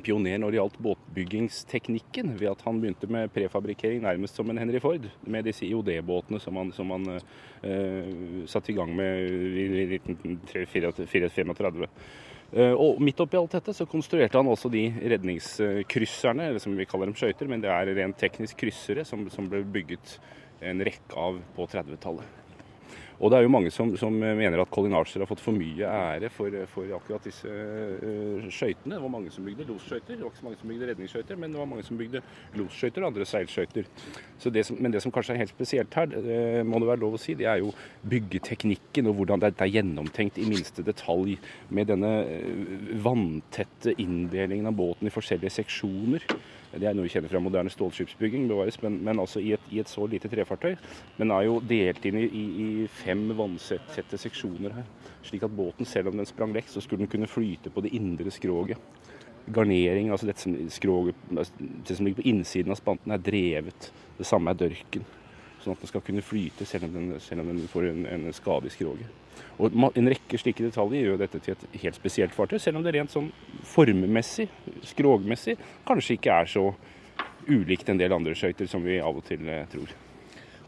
pioner 0.00 0.38
når 0.40 0.54
det 0.54 0.56
gjaldt 0.56 0.82
båtbyggingsteknikken, 0.86 2.36
ved 2.40 2.48
at 2.54 2.62
han 2.64 2.78
begynte 2.80 3.10
med 3.12 3.32
prefabrikkering 3.34 4.00
nærmest 4.06 4.38
som 4.38 4.48
en 4.48 4.60
Henry 4.62 4.80
Ford, 4.80 5.04
med 5.26 5.44
disse 5.44 5.66
IOD-båtene 5.66 6.40
som 6.40 6.56
han, 6.56 6.72
som 6.72 6.94
han 6.94 7.04
uh, 7.18 8.46
satte 8.48 8.72
i 8.72 8.76
gang 8.78 8.94
med 8.96 9.20
i 9.60 9.98
1934. 9.98 11.92
Uh, 12.52 12.74
og 12.76 13.00
midt 13.00 13.20
oppi 13.24 13.38
alt 13.38 13.54
dette 13.56 13.72
så 13.76 13.86
konstruerte 13.88 14.36
han 14.36 14.50
også 14.52 14.68
de 14.72 14.84
redningskrysserne, 15.14 16.50
eller 16.50 16.60
som 16.60 16.76
vi 16.76 16.86
kaller 16.88 17.08
dem 17.08 17.16
skøyter, 17.16 17.48
men 17.48 17.64
det 17.64 17.72
er 17.72 17.94
rent 17.96 18.18
teknisk 18.20 18.60
kryssere 18.60 19.06
som, 19.08 19.24
som 19.32 19.48
ble 19.48 19.62
bygget 19.64 20.18
en 20.62 20.84
rekke 20.84 21.18
av 21.18 21.40
på 21.56 21.66
30-tallet. 21.72 22.41
Og 23.20 23.30
det 23.30 23.38
er 23.38 23.46
jo 23.46 23.52
mange 23.52 23.70
som, 23.74 23.90
som 23.98 24.14
mener 24.14 24.60
at 24.62 24.70
Colin 24.72 24.96
Archer 24.96 25.22
har 25.22 25.30
fått 25.30 25.42
for 25.42 25.56
mye 25.56 25.88
ære 25.88 26.30
for, 26.32 26.54
for 26.72 26.94
akkurat 26.96 27.26
disse 27.28 27.48
uh, 27.48 28.48
skøytene. 28.48 28.96
Det 28.96 29.02
var 29.02 29.12
mange 29.12 29.32
som 29.34 29.46
bygde 29.46 29.66
losskøyter. 29.68 30.16
Det 30.16 30.22
var 30.22 30.32
ikke 30.32 30.40
så 30.40 30.48
mange 30.48 30.60
som 30.60 30.72
bygde 30.72 30.88
redningsskøyter, 30.90 31.40
men 31.40 31.54
det 31.54 31.60
var 31.60 31.70
mange 31.70 31.86
som 31.86 32.00
bygde 32.00 32.22
losskøyter 32.58 33.04
og 33.04 33.10
andre 33.12 33.28
seilskøyter. 33.28 33.90
Men 34.78 34.94
det 34.94 35.02
som 35.04 35.14
kanskje 35.14 35.36
er 35.36 35.42
helt 35.44 35.54
spesielt 35.54 35.98
her, 35.98 36.10
det 36.12 36.40
må 36.66 36.80
det 36.82 36.90
være 36.90 37.02
lov 37.04 37.18
å 37.18 37.22
si, 37.22 37.36
det 37.38 37.48
er 37.50 37.62
jo 37.62 37.72
byggeteknikken 38.10 39.10
og 39.10 39.20
hvordan 39.20 39.44
det 39.44 39.52
er 39.54 39.74
gjennomtenkt 39.76 40.40
i 40.42 40.48
minste 40.48 40.84
detalj 40.86 41.36
med 41.74 41.92
denne 41.92 42.12
eh, 42.24 42.96
vanntette 43.04 43.94
inndelingen 44.02 44.70
av 44.70 44.76
båten 44.78 45.08
i 45.08 45.14
forskjellige 45.14 45.56
seksjoner. 45.60 46.26
Det 46.72 46.88
er 46.88 46.96
noe 46.96 47.04
vi 47.04 47.12
kjenner 47.12 47.28
fra 47.28 47.40
moderne 47.42 47.70
stålskipsbygging, 47.72 48.46
bevares, 48.48 48.78
men, 48.80 48.96
men 49.04 49.20
altså 49.20 49.42
i 49.44 49.52
et, 49.56 49.64
i 49.74 49.80
et, 49.82 49.90
så 49.90 50.06
lite 50.08 50.30
trefartøy. 50.32 50.76
Men 51.18 51.34
er 51.36 51.46
jo 51.46 51.58
delt 51.68 52.06
inn 52.08 52.20
i, 52.22 52.28
i, 52.32 52.68
fem 53.02 53.26
vanntette 53.36 54.20
seksjoner 54.20 54.78
her. 54.78 54.88
Slik 55.28 55.44
at 55.44 55.56
båten, 55.56 55.88
selv 55.88 56.12
om 56.12 56.16
den 56.20 56.28
sprang 56.28 56.54
lekk, 56.56 56.70
så 56.72 56.80
skulle 56.80 57.04
den 57.04 57.12
kunne 57.12 57.30
flyte 57.30 57.72
på 57.72 57.84
det 57.84 57.92
indre 57.98 58.32
skroget. 58.32 58.80
Garnering, 59.52 60.12
altså 60.14 60.28
dette 60.30 60.44
som, 60.44 60.54
skroget, 60.72 61.18
det 61.28 61.98
som 61.98 62.06
ligger 62.06 62.22
på 62.22 62.30
innsiden 62.30 62.72
av 62.72 62.80
spanten, 62.80 63.12
er 63.12 63.26
drevet. 63.30 63.90
Det 64.16 64.28
samme 64.28 64.54
er 64.54 64.64
dørken. 64.64 65.04
Sånn 65.62 65.76
at 65.76 65.82
den 65.82 65.90
skal 65.90 66.02
kunne 66.04 66.24
flyte 66.26 66.66
selv 66.66 66.88
om 66.88 66.94
den, 66.96 67.10
selv 67.22 67.44
om 67.44 67.52
den 67.52 67.68
får 67.70 67.88
en, 67.90 68.06
en 68.10 68.32
skade 68.34 68.66
i 68.66 68.74
skroget. 68.74 69.20
Og 69.62 69.74
En 69.98 70.10
rekke 70.10 70.38
slike 70.40 70.64
detaljer 70.64 71.06
gjør 71.06 71.20
dette 71.20 71.40
til 71.42 71.54
et 71.54 71.76
helt 71.84 71.98
spesielt 71.98 72.34
fartøy, 72.34 72.58
selv 72.58 72.80
om 72.80 72.86
det 72.86 72.94
rent 72.96 73.12
sånn 73.12 73.30
formmessig, 73.68 74.48
skrogmessig, 74.90 75.56
kanskje 75.86 76.16
ikke 76.18 76.40
er 76.42 76.50
så 76.50 76.64
ulikt 77.46 77.90
en 77.90 78.00
del 78.00 78.14
andre 78.14 78.34
skøyter 78.38 78.68
som 78.70 78.82
vi 78.84 78.98
av 79.02 79.18
og 79.18 79.24
til 79.26 79.46
eh, 79.50 79.64
tror. 79.70 79.94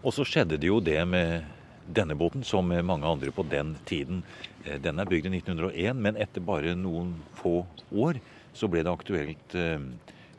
Og 0.04 0.14
så 0.14 0.26
skjedde 0.28 0.58
det 0.60 0.68
jo 0.68 0.80
det 0.84 1.00
med 1.08 1.44
denne 1.86 2.16
båten, 2.18 2.44
som 2.44 2.68
mange 2.68 3.06
andre 3.06 3.32
på 3.34 3.44
den 3.48 3.74
tiden. 3.88 4.22
Eh, 4.64 4.78
den 4.82 4.98
er 5.00 5.08
bygd 5.08 5.28
i 5.30 5.36
1901, 5.38 6.00
men 6.06 6.20
etter 6.20 6.44
bare 6.44 6.74
noen 6.78 7.14
få 7.40 7.62
år 7.92 8.20
så 8.54 8.68
ble 8.70 8.84
det 8.84 8.92
aktuelt 8.92 9.56
eh, 9.58 9.80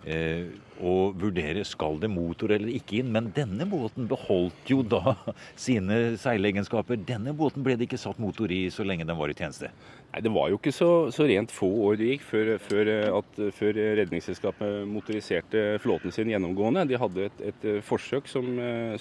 eh 0.06 0.66
å 0.84 1.12
vurdere 1.16 1.64
skal 1.68 2.00
det 2.02 2.10
motor 2.12 2.52
eller 2.56 2.72
ikke 2.76 3.00
inn. 3.00 3.12
Men 3.16 3.30
denne 3.36 3.68
båten 3.70 4.08
beholdt 4.10 4.72
jo 4.72 4.82
da 4.84 5.16
sine 5.66 6.18
seilegenskaper. 6.20 7.00
Denne 7.08 7.36
båten 7.38 7.64
ble 7.66 7.78
det 7.80 7.88
ikke 7.88 8.02
satt 8.02 8.20
motor 8.22 8.52
i 8.52 8.66
så 8.74 8.86
lenge 8.88 9.08
den 9.08 9.20
var 9.20 9.32
i 9.32 9.38
tjeneste. 9.38 9.72
Nei, 10.12 10.24
Det 10.26 10.34
var 10.36 10.52
jo 10.52 10.60
ikke 10.60 10.76
så, 10.76 10.90
så 11.16 11.28
rent 11.30 11.54
få 11.54 11.70
år 11.88 12.00
det 12.00 12.12
gikk 12.14 12.28
før, 12.28 12.52
før, 12.62 12.92
at, 13.22 13.42
før, 13.56 13.82
Redningsselskapet 14.02 14.84
motoriserte 14.90 15.64
flåten 15.84 16.14
sin 16.16 16.32
gjennomgående. 16.32 16.86
De 16.90 17.00
hadde 17.00 17.30
et, 17.30 17.42
et 17.52 17.66
forsøk 17.86 18.30
som, 18.32 18.48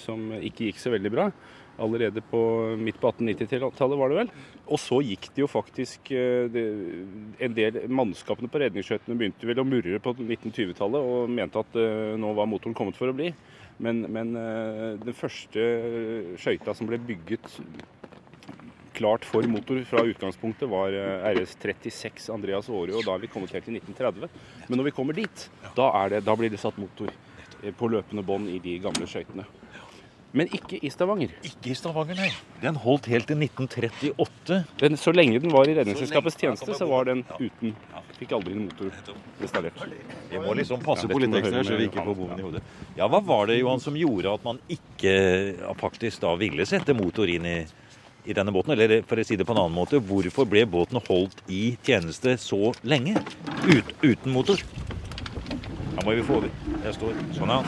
som 0.01 0.31
ikke 0.39 0.69
gikk 0.69 0.81
så 0.81 0.95
veldig 0.95 1.13
bra 1.13 1.29
allerede 1.77 2.21
på 2.21 2.39
midt 2.79 2.99
på 3.01 3.11
1890-tallet, 3.11 3.97
var 3.99 4.11
det 4.11 4.19
vel. 4.19 4.31
Og 4.65 4.79
så 4.81 5.01
gikk 5.03 5.29
det 5.35 5.43
jo 5.43 5.49
faktisk 5.51 6.11
eh, 6.15 6.47
det, 6.51 6.63
En 7.43 7.57
del 7.57 7.81
mannskapene 7.91 8.49
på 8.51 8.61
redningsskøytene 8.63 9.17
begynte 9.19 9.49
vel 9.49 9.61
å 9.61 9.67
murre 9.67 9.99
på 10.03 10.15
1920-tallet 10.15 11.11
og 11.11 11.29
mente 11.31 11.61
at 11.61 11.77
uh, 11.77 12.15
nå 12.19 12.31
var 12.37 12.49
motoren 12.49 12.77
kommet 12.77 12.97
for 12.97 13.11
å 13.11 13.15
bli. 13.15 13.31
Men, 13.83 14.05
men 14.07 14.31
uh, 14.39 14.95
den 15.01 15.17
første 15.17 15.65
skøyta 16.41 16.75
som 16.77 16.89
ble 16.89 17.01
bygget 17.03 17.59
klart 18.95 19.27
for 19.27 19.43
motor 19.51 19.81
fra 19.89 20.05
utgangspunktet, 20.07 20.69
var 20.71 20.93
RS36 21.35 22.29
Andreas 22.31 22.69
Aarø, 22.71 22.95
og 22.95 23.03
da 23.03 23.17
er 23.17 23.25
vi 23.25 23.29
kommet 23.33 23.51
helt 23.51 23.67
til 23.67 23.75
1930. 23.75 24.31
Men 24.69 24.79
når 24.79 24.87
vi 24.87 24.93
kommer 24.95 25.17
dit, 25.17 25.47
da, 25.75 25.89
det, 26.13 26.23
da 26.23 26.37
blir 26.39 26.53
det 26.53 26.61
satt 26.61 26.79
motor 26.79 27.11
på 27.75 27.91
løpende 27.91 28.23
bånd 28.23 28.47
i 28.53 28.61
de 28.63 28.77
gamle 28.79 29.09
skøytene. 29.09 29.43
Men 30.35 30.49
ikke 30.51 30.77
i 30.83 30.89
Stavanger. 30.91 31.31
Ikke 31.47 31.71
i 31.71 31.75
Stavanger, 31.77 32.17
nei. 32.19 32.27
Den 32.59 32.75
holdt 32.83 33.05
helt 33.07 33.29
til 33.29 33.39
1938. 33.39 34.57
Den, 34.81 34.97
så 34.99 35.13
lenge 35.15 35.39
den 35.39 35.53
var 35.53 35.69
i 35.71 35.75
Redningsselskapets 35.77 36.35
tjeneste, 36.41 36.75
så 36.75 36.87
var 36.89 37.07
den 37.07 37.21
uten. 37.39 37.71
Fikk 38.19 38.33
aldri 38.35 38.55
en 38.55 38.65
motor 38.67 38.91
installert. 39.43 39.79
Vi 40.31 40.41
må 40.43 40.57
liksom 40.59 40.83
passe 40.83 41.07
på 41.07 41.21
litt 41.23 41.35
ekstra, 41.39 41.63
så 41.67 41.79
vi 41.79 41.87
ikke 41.87 42.03
får 42.03 42.19
bommen 42.19 42.41
i 42.43 42.47
hodet. 42.49 42.61
Ja, 42.99 43.07
Hva 43.11 43.21
var 43.23 43.47
det 43.47 43.61
Johan, 43.61 43.79
som 43.83 43.95
gjorde 43.99 44.35
at 44.35 44.43
man 44.47 44.59
ikke 44.71 45.15
faktisk 45.79 46.23
da 46.25 46.35
ville 46.39 46.67
sette 46.67 46.95
motor 46.95 47.31
inn 47.31 47.47
i, 47.47 47.57
i 48.27 48.35
denne 48.35 48.51
båten? 48.55 48.75
Eller 48.75 49.07
for 49.07 49.19
å 49.19 49.27
si 49.27 49.39
det 49.39 49.47
på 49.47 49.55
en 49.55 49.63
annen 49.63 49.75
måte, 49.79 50.03
hvorfor 50.03 50.47
ble 50.51 50.65
båten 50.67 50.99
holdt 51.07 51.43
i 51.47 51.77
tjeneste 51.87 52.35
så 52.43 52.73
lenge 52.83 53.23
ut, 53.71 53.95
uten 54.03 54.35
motor? 54.35 54.59
Da 55.95 56.03
må 56.03 56.11
vi 56.11 56.23
få 56.27 56.41
over. 56.41 56.51
Jeg 56.83 56.95
står 56.97 57.19
sånn, 57.37 57.51
ja. 57.55 57.59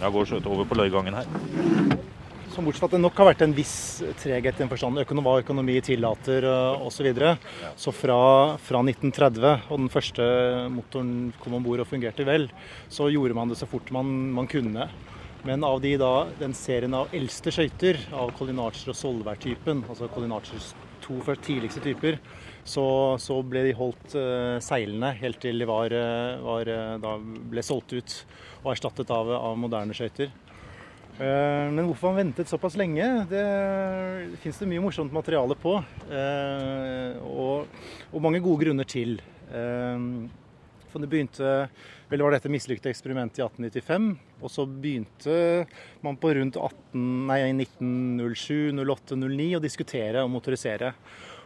Jeg 0.00 0.12
går 0.14 0.28
skjøtet 0.32 0.52
over 0.52 0.68
på 0.68 0.78
løygangen 0.80 1.20
her. 1.20 1.97
Som 2.58 2.66
bortsett 2.66 2.82
fra 2.82 2.88
at 2.88 2.94
det 2.96 2.98
nok 3.04 3.20
har 3.20 3.26
vært 3.28 3.42
en 3.44 3.52
viss 3.54 3.72
treghet 4.18 4.56
i 4.56 4.62
den 4.64 4.70
forstand 4.72 4.98
hva 4.98 5.34
økonomi 5.38 5.76
tillater 5.86 6.42
osv. 6.42 6.96
Så, 6.96 7.04
videre. 7.06 7.36
så 7.78 7.92
fra, 7.94 8.16
fra 8.58 8.80
1930, 8.82 9.68
og 9.70 9.78
den 9.78 9.92
første 9.92 10.26
motoren 10.74 11.12
kom 11.38 11.54
om 11.54 11.62
bord 11.62 11.84
og 11.84 11.86
fungerte 11.86 12.26
vel, 12.26 12.48
så 12.90 13.06
gjorde 13.14 13.36
man 13.38 13.52
det 13.52 13.60
så 13.60 13.68
fort 13.70 13.92
man, 13.94 14.10
man 14.34 14.50
kunne. 14.50 14.88
Men 15.46 15.62
av 15.62 15.78
de 15.84 15.92
da, 16.02 16.10
den 16.40 16.56
serien 16.58 16.98
av 16.98 17.14
eldste 17.14 17.54
skøyter, 17.54 18.00
av 18.10 18.34
Colin 18.40 18.58
Archer 18.64 18.90
og 18.90 18.98
Solvær-typen, 19.04 19.84
altså 19.86 20.10
Colin 20.10 20.34
Archers 20.34 20.72
to 21.06 21.20
tidligste 21.46 21.84
typer, 21.86 22.18
så, 22.66 22.88
så, 23.22 23.38
ble 23.46 23.68
de 23.68 23.78
holdt 23.78 24.18
uh, 24.18 24.58
seilende 24.58 25.14
helt 25.22 25.38
til 25.46 25.62
de 25.62 25.70
var, 25.70 25.94
uh, 25.94 26.42
var, 26.42 26.74
da 27.06 27.14
ble 27.22 27.62
solgt 27.62 27.94
ut 27.94 28.20
og 28.64 28.72
erstattet 28.74 29.14
av, 29.14 29.30
av 29.38 29.54
moderne 29.62 29.94
skøyter. 29.94 30.34
Men 31.18 31.82
hvorfor 31.88 32.12
han 32.12 32.20
ventet 32.20 32.46
såpass 32.50 32.76
lenge, 32.78 33.02
det, 33.26 33.40
fins 34.38 34.60
det 34.60 34.68
mye 34.70 34.82
morsomt 34.84 35.10
materiale 35.10 35.56
på. 35.58 35.72
Og, 37.26 37.80
og, 38.12 38.18
mange 38.22 38.38
gode 38.44 38.62
grunner 38.62 38.86
til. 38.86 39.16
For 40.92 41.02
det 41.02 41.10
begynte 41.10 41.56
Vel 42.08 42.22
var 42.24 42.32
dette 42.32 42.48
mislykte 42.48 42.88
eksperimentet 42.88 43.42
i 43.42 43.44
1895. 43.44 44.06
Og 44.40 44.52
så 44.52 44.64
begynte 44.64 45.66
man 46.04 46.16
på 46.20 46.32
rundt 46.38 46.56
18, 46.56 47.02
nei, 47.28 47.40
1907, 47.52 48.72
08, 48.80 49.18
09 49.26 49.48
å 49.58 49.64
diskutere 49.64 50.22
og 50.24 50.32
motorisere. 50.32 50.94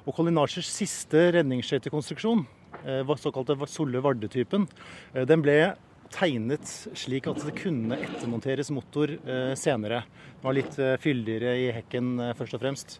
Og 0.06 0.14
Colin 0.14 0.38
Archers 0.38 0.70
siste 0.70 1.30
redningsskøytekonstruksjon, 1.34 2.44
eh, 2.84 3.14
såkalte 3.18 3.58
Solle-Varde-typen, 3.66 4.68
eh, 5.14 5.24
den 5.24 5.42
ble 5.42 5.74
tegnet 6.14 6.68
slik 6.98 7.28
at 7.30 7.42
det 7.46 7.54
kunne 7.58 7.98
ettermonteres 7.98 8.72
motor 8.74 9.12
eh, 9.12 9.52
senere. 9.58 10.02
Det 10.38 10.46
var 10.46 10.56
litt 10.58 10.80
fyldigere 11.02 11.54
i 11.58 11.68
hekken 11.78 12.16
først 12.38 12.58
og 12.58 12.64
fremst. 12.64 12.98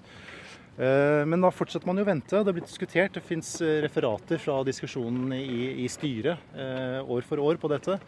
Men 0.72 1.42
da 1.44 1.50
fortsetter 1.52 1.84
man 1.84 1.98
jo 2.00 2.04
å 2.06 2.08
vente. 2.08 2.38
Det 2.38 2.48
er 2.48 2.54
blitt 2.56 2.70
diskutert. 2.70 3.12
Det 3.12 3.20
fins 3.26 3.50
referater 3.84 4.38
fra 4.40 4.54
diskusjonen 4.64 5.34
i, 5.36 5.82
i 5.84 5.88
styret 5.92 6.54
år 7.02 7.26
for 7.28 7.42
år 7.44 7.58
på 7.60 7.68
dette. 7.68 7.98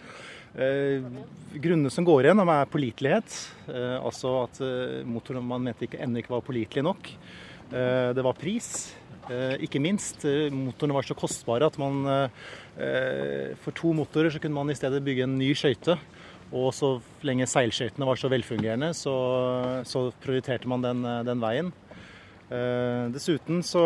grunnene 1.66 1.92
som 1.92 2.06
går 2.08 2.30
igjen, 2.30 2.40
er 2.40 2.70
pålitelighet. 2.73 3.37
altså 3.99 4.32
at 4.46 4.62
motoren 5.04 5.44
man 5.44 5.66
mente 5.66 5.84
ikke, 5.84 6.00
ennå 6.06 6.23
ikke 6.23 6.37
var 6.38 6.46
pålitelig 6.46 6.87
nok. 6.88 7.12
Eh, 7.75 8.14
det 8.14 8.23
var 8.23 8.37
pris. 8.38 8.94
Eh, 9.33 9.57
ikke 9.64 9.81
minst. 9.81 10.25
Eh, 10.28 10.52
motorene 10.52 10.97
var 10.97 11.07
så 11.07 11.16
kostbare 11.16 11.69
at 11.69 11.78
man 11.81 12.28
For 12.75 13.71
to 13.71 13.93
motorer 13.95 14.33
så 14.35 14.40
kunne 14.43 14.57
man 14.59 14.71
i 14.73 14.75
stedet 14.75 15.04
bygge 15.04 15.28
en 15.28 15.38
ny 15.38 15.52
skøyte. 15.54 15.95
Og 16.54 16.73
så 16.75 16.97
lenge 17.23 17.47
seilskøytene 17.47 18.07
var 18.07 18.19
så 18.19 18.28
velfungerende, 18.31 18.93
så, 18.95 19.14
så 19.87 20.09
prioriterte 20.23 20.69
man 20.71 20.83
den, 20.83 21.02
den 21.26 21.40
veien. 21.43 21.71
Dessuten 23.14 23.62
så 23.66 23.85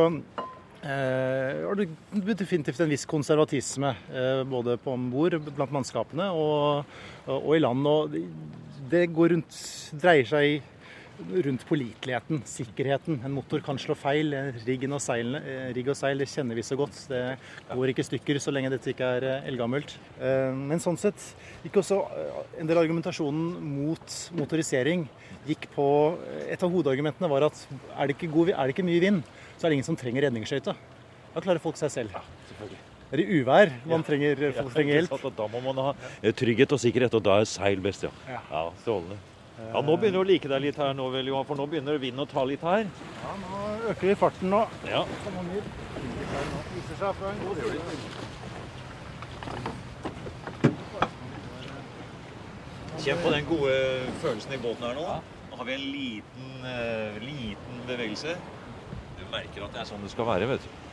var 0.80 1.78
det 1.78 1.86
definitivt 2.40 2.80
en 2.80 2.90
viss 2.90 3.06
konservatisme 3.08 3.92
både 4.48 4.76
på 4.80 4.96
om 4.96 5.06
bord 5.12 5.36
blant 5.52 5.76
mannskapene 5.76 6.30
og, 6.32 6.88
og, 7.28 7.52
i 7.56 7.62
land. 7.62 7.86
Og 7.88 8.18
det 8.90 9.06
rundt, 9.12 9.62
dreier 10.00 10.28
seg 10.28 10.64
rundt 11.44 11.64
påliteligheten, 11.68 12.42
sikkerheten. 12.46 13.20
En 13.24 13.34
motor 13.34 13.60
kan 13.64 13.78
slå 13.78 13.96
feil. 13.98 14.34
Seilene, 14.98 15.40
eh, 15.42 15.72
rigg 15.74 15.88
og 15.88 15.96
seil 15.96 16.18
det 16.18 16.28
kjenner 16.28 16.54
vi 16.54 16.62
så 16.62 16.76
godt. 16.76 16.96
Det 17.08 17.38
går 17.68 17.92
ikke 17.92 18.06
stykker 18.06 18.40
så 18.40 18.52
lenge 18.52 18.70
dette 18.70 18.90
ikke 18.92 19.06
er 19.18 19.24
eh, 19.24 19.48
eldgammelt. 19.50 19.96
Eh, 20.20 20.52
men 20.54 20.80
sånn 20.80 20.98
sett 20.98 21.18
gikk 21.64 21.80
også 21.82 22.00
en 22.58 22.66
del 22.66 22.76
av 22.76 22.84
argumentasjonen 22.84 23.58
mot 23.62 24.18
motorisering 24.38 25.08
gikk 25.48 25.68
på 25.74 25.88
Et 26.48 26.62
av 26.62 26.70
hovedargumentene 26.70 27.28
var 27.28 27.46
at 27.48 27.56
er 27.96 28.08
det 28.08 28.16
ikke, 28.16 28.30
god, 28.32 28.50
er 28.50 28.68
det 28.68 28.74
ikke 28.74 28.86
mye 28.88 29.00
vind, 29.00 29.22
så 29.56 29.66
er 29.66 29.70
det 29.70 29.78
ingen 29.78 29.88
som 29.88 29.96
trenger 29.96 30.24
redningsskøyte. 30.26 30.74
Da 31.34 31.42
klarer 31.44 31.62
folk 31.62 31.76
seg 31.76 31.92
selv. 31.92 32.10
er 33.12 33.16
det 33.16 33.26
uvær 33.28 33.72
man 33.88 34.04
trenger, 34.04 34.52
folk 34.56 34.74
trenger 34.74 35.00
hjelp. 35.00 35.26
Da 35.36 35.48
må 35.48 35.60
man 35.64 35.82
ha 35.86 35.96
eh, 36.22 36.32
trygghet 36.32 36.72
og 36.72 36.80
sikkerhet, 36.80 37.14
og 37.14 37.24
da 37.24 37.40
er 37.40 37.48
seil 37.48 37.80
best, 37.84 38.08
ja. 38.08 38.12
Ja. 38.28 38.40
ja 38.52 38.64
strålende. 38.82 39.18
Ja, 39.58 39.80
Nå 39.82 39.96
begynner 39.98 40.20
du 40.20 40.22
å 40.22 40.28
like 40.28 40.48
deg 40.50 40.62
litt 40.62 40.76
her, 40.78 40.92
nå, 40.94 41.08
vel, 41.10 41.26
Johan, 41.32 41.46
for 41.48 41.58
nå 41.58 41.64
begynner 41.66 41.98
vinden 41.98 42.22
å 42.22 42.28
ta 42.30 42.44
litt 42.46 42.62
her. 42.62 42.86
Ja, 43.24 43.32
nå 43.42 43.62
øker 43.90 44.06
vi 44.06 44.14
farten 44.18 44.52
nå. 44.54 44.60
Ja. 44.86 45.02
Kjenn 52.98 53.22
på 53.22 53.32
den 53.34 53.48
gode 53.50 53.74
følelsen 54.22 54.54
i 54.54 54.62
båten 54.62 54.86
her 54.86 54.98
nå. 54.98 55.18
Nå 55.50 55.58
har 55.58 55.66
vi 55.66 55.74
en 55.74 55.86
liten, 55.90 56.52
eh, 56.70 57.18
liten 57.24 57.82
bevegelse. 57.88 58.36
Du 59.18 59.24
merker 59.32 59.66
at 59.66 59.74
det 59.74 59.82
er 59.82 59.90
sånn 59.90 60.06
det 60.06 60.14
skal 60.14 60.30
være, 60.30 60.46
vet 60.54 60.66
du. 60.66 60.87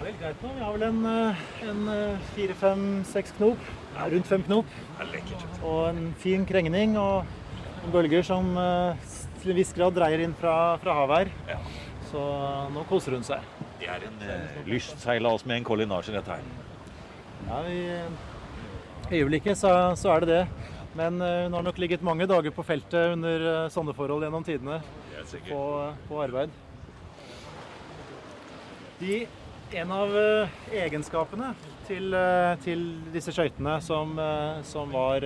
Vel 0.00 0.14
greit 0.16 0.40
nå. 0.40 0.50
Vi 0.56 0.62
har 0.64 0.76
vel 0.76 0.84
en, 0.86 1.00
eh, 1.04 1.40
en 1.68 1.80
eh, 1.92 2.28
fire, 2.32 2.54
fem, 2.56 2.84
seks 3.04 3.34
knop. 3.36 3.60
Ja, 3.98 4.06
rundt 4.08 4.28
fem 4.30 4.42
knop. 4.46 4.70
Og 5.60 5.80
en 5.90 6.14
fin 6.22 6.46
krengning 6.48 6.94
og 6.96 7.28
bølger 7.92 8.24
som 8.24 8.48
eh, 8.56 9.10
til 9.42 9.52
en 9.52 9.58
viss 9.60 9.74
grad 9.76 9.92
dreier 9.96 10.22
inn 10.24 10.32
fra, 10.40 10.54
fra 10.80 10.94
havet 11.02 11.18
her. 11.18 11.32
Ja. 11.52 11.58
Så 12.08 12.22
nå 12.72 12.84
koser 12.88 13.18
hun 13.18 13.26
seg. 13.26 13.44
Det 13.80 13.90
er 13.92 14.06
en 14.08 14.24
eh, 14.24 14.56
lystseilas 14.70 15.44
med 15.44 15.60
en 15.60 15.68
kollinasje, 15.68 16.14
dette 16.16 16.38
her. 16.38 16.48
Ja, 17.50 17.60
I 17.68 19.18
øyeblikket 19.20 19.60
så, 19.60 19.74
så 20.00 20.14
er 20.14 20.24
det 20.24 20.32
det. 20.32 20.42
Men 20.96 21.20
hun 21.22 21.54
har 21.54 21.62
nok 21.62 21.76
ligget 21.78 22.02
mange 22.02 22.26
dager 22.26 22.50
på 22.50 22.64
feltet 22.66 23.12
under 23.12 23.68
sånne 23.70 23.92
forhold 23.94 24.24
gjennom 24.26 24.42
tidene 24.44 24.80
på, 25.46 25.60
på 26.08 26.18
arbeid. 26.24 26.56
De, 28.98 29.20
en 29.72 29.92
av 29.94 30.14
eh, 30.18 30.48
egenskapene 30.82 31.52
til, 31.86 32.10
eh, 32.14 32.54
til 32.64 32.82
disse 33.14 33.32
skøytene 33.34 33.76
som, 33.84 34.16
eh, 34.18 34.62
som 34.66 34.90
var 34.90 35.24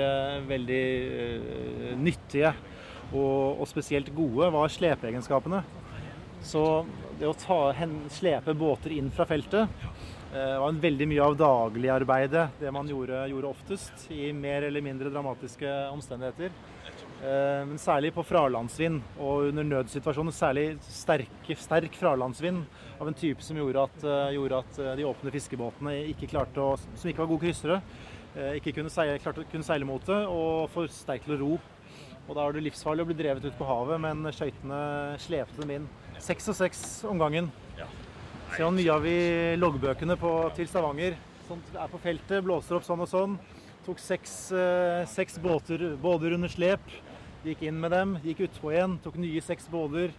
veldig 0.48 1.96
nyttige 2.00 2.52
og, 3.14 3.60
og 3.62 3.66
spesielt 3.70 4.10
gode, 4.14 4.50
var 4.52 4.72
slepeegenskapene. 4.72 5.62
Så 6.44 6.84
det 7.20 7.28
å 7.28 7.36
ta, 7.38 7.58
hen, 7.78 8.02
slepe 8.12 8.56
båter 8.58 8.96
inn 8.98 9.12
fra 9.14 9.26
feltet 9.28 9.80
det 10.34 10.56
var 10.58 10.78
veldig 10.82 11.06
mye 11.06 11.26
av 11.28 11.36
dagligarbeidet, 11.38 12.56
det 12.58 12.70
man 12.74 12.88
gjorde, 12.90 13.20
gjorde 13.30 13.52
oftest, 13.52 14.08
i 14.10 14.32
mer 14.34 14.64
eller 14.66 14.82
mindre 14.82 15.12
dramatiske 15.14 15.70
omstendigheter. 15.94 16.50
Eh, 17.24 17.64
Men 17.64 17.78
særlig 17.80 18.10
på 18.12 18.22
fralandsvind 18.26 18.98
og 19.16 19.46
under 19.48 19.64
nødsituasjoner, 19.64 20.34
særlig 20.34 20.64
sterk, 20.84 21.46
sterk 21.56 21.94
fralandsvind 21.96 22.66
av 23.00 23.08
en 23.08 23.16
type 23.16 23.40
som 23.42 23.56
gjorde 23.56 23.84
at, 23.86 24.04
eh, 24.04 24.34
gjorde 24.36 24.58
at 24.60 24.78
eh, 24.78 24.96
de 24.98 25.06
åpne 25.08 25.32
fiskebåtene 25.32 25.94
ikke 26.10 26.28
klarte 26.28 26.60
å, 26.60 26.74
som 26.76 27.08
ikke 27.08 27.22
var 27.24 27.30
gode 27.30 27.46
kryssere, 27.46 27.80
ikke 28.58 28.72
kunne 28.74 28.90
seile, 28.90 29.14
klarte, 29.22 29.44
kunne 29.46 29.62
seile 29.62 29.86
mot 29.86 30.02
det 30.04 30.16
og 30.26 30.66
for 30.74 30.90
sterk 30.90 31.22
til 31.22 31.36
å 31.36 31.38
ro. 31.38 31.58
Og 32.26 32.32
da 32.34 32.42
var 32.42 32.56
det 32.56 32.64
livsfarlig 32.64 33.04
å 33.04 33.06
bli 33.06 33.14
drevet 33.14 33.46
ut 33.46 33.54
på 33.54 33.68
havet, 33.68 34.00
men 34.02 34.26
skøytene 34.34 34.80
slepte 35.22 35.62
dem 35.62 35.70
inn. 35.70 35.86
Seks 36.18 36.50
og 36.50 36.56
seks 36.58 36.82
om 37.06 37.20
gangen. 37.22 37.52
Se 37.78 38.56
Ser 38.56 38.74
mye 38.74 38.90
av 38.90 39.06
i 39.06 39.54
loggbøkene 39.54 40.18
på, 40.18 40.32
til 40.58 40.66
Stavanger. 40.66 41.14
Som 41.46 41.62
er 41.78 41.92
på 41.92 42.02
feltet, 42.02 42.42
blåser 42.42 42.80
opp 42.80 42.88
sånn 42.88 43.06
og 43.06 43.12
sånn. 43.12 43.38
Tok 43.86 44.02
seks, 44.02 44.34
seks 45.14 45.38
båter, 45.38 45.92
båter 46.02 46.34
under 46.34 46.50
slep. 46.50 46.82
Gikk 47.44 47.66
inn 47.68 47.76
med 47.76 47.92
dem, 47.92 48.14
gikk 48.24 48.38
utpå 48.46 48.70
igjen. 48.72 48.94
Tok 49.04 49.18
nye 49.20 49.40
seks 49.44 49.66
båter. 49.68 50.14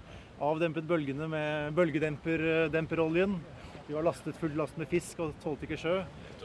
Avdempet 0.46 0.86
bølgene 0.86 1.26
med 1.32 1.72
bølgedemperoljen. 1.74 3.34
De 3.88 3.96
var 3.96 4.06
lastet 4.06 4.38
full 4.38 4.54
last 4.60 4.78
med 4.78 4.92
fisk 4.92 5.24
og 5.26 5.32
tålte 5.42 5.66
ikke 5.66 5.80
sjø. 5.82 5.96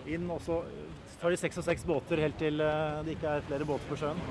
Inn, 0.09 0.25
og 0.33 0.41
så 0.47 0.63
tar 1.21 1.35
de 1.35 1.41
seks 1.41 1.61
og 1.61 1.67
seks 1.67 1.85
båter 1.85 2.23
helt 2.25 2.39
til 2.41 2.63
eh, 2.65 3.03
det 3.05 3.19
ikke 3.19 3.35
er 3.35 3.45
flere 3.51 3.67
båter 3.69 3.91
på 3.91 3.99
sjøen. 4.01 4.23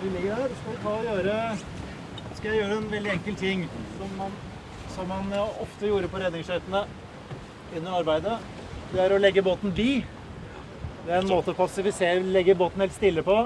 Vi 0.00 0.14
ligger 0.14 0.40
der. 0.40 0.56
Skal 0.62 0.80
ta 0.86 0.94
og 0.94 1.10
gjøre 1.10 1.36
Skal 2.38 2.50
jeg 2.50 2.62
gjøre 2.62 2.80
en 2.80 2.90
veldig 2.94 3.12
enkel 3.18 3.38
ting 3.42 3.68
som 3.98 4.16
man, 4.22 4.40
som 4.96 5.12
man 5.12 5.36
eh, 5.36 5.60
ofte 5.66 5.92
gjorde 5.92 6.12
på 6.14 6.24
redningsskøytene 6.24 6.86
under 7.76 8.00
arbeidet. 8.00 8.40
Det 8.94 9.04
er 9.04 9.12
å 9.12 9.20
legge 9.20 9.44
båten 9.44 9.76
bi. 9.76 10.00
Det 11.04 11.12
er 11.12 11.20
en 11.20 11.28
måte 11.28 11.52
å 11.52 11.60
passifisere, 11.60 12.24
legge 12.24 12.56
båten 12.56 12.86
helt 12.86 12.96
stille 12.96 13.24
på. 13.26 13.36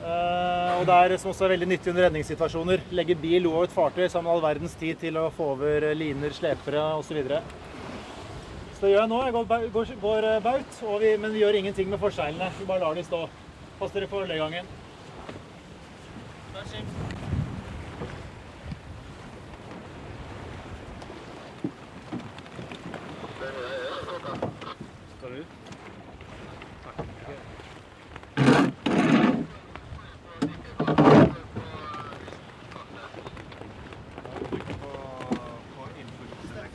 Eh, 0.00 0.78
og 0.80 0.86
det 0.88 0.94
er 0.96 1.14
som 1.20 1.30
også 1.34 1.44
er 1.44 1.52
veldig 1.54 1.68
nyttig 1.74 1.92
under 1.92 2.06
redningssituasjoner. 2.06 2.84
Legge 2.96 3.16
bil 3.20 3.48
og 3.50 3.66
et 3.66 3.74
fartøy 3.74 4.06
sammen 4.08 4.30
med 4.30 4.36
all 4.36 4.44
verdens 4.46 4.76
tid 4.80 5.00
til 5.02 5.18
å 5.20 5.28
få 5.36 5.52
over 5.56 5.90
liner, 5.98 6.32
slepere 6.32 6.84
osv. 7.02 7.20
Så, 7.28 7.40
så 8.78 8.86
det 8.86 8.94
gjør 8.94 9.02
jeg 9.02 9.12
nå. 9.12 9.22
Jeg 9.26 9.36
går, 9.36 9.50
går, 9.76 9.94
går 10.06 10.28
eh, 10.30 10.42
baut, 10.46 10.82
vi, 11.04 11.16
men 11.20 11.36
vi 11.36 11.44
gjør 11.44 11.60
ingenting 11.60 11.92
med 11.92 12.00
forseglene. 12.00 12.52
Vi 12.58 12.68
bare 12.70 12.84
lar 12.86 12.96
de 12.96 13.04
stå. 13.04 13.26
Pass 13.80 13.92
dere 13.96 14.08
for 14.08 14.28
legangen. 14.28 14.68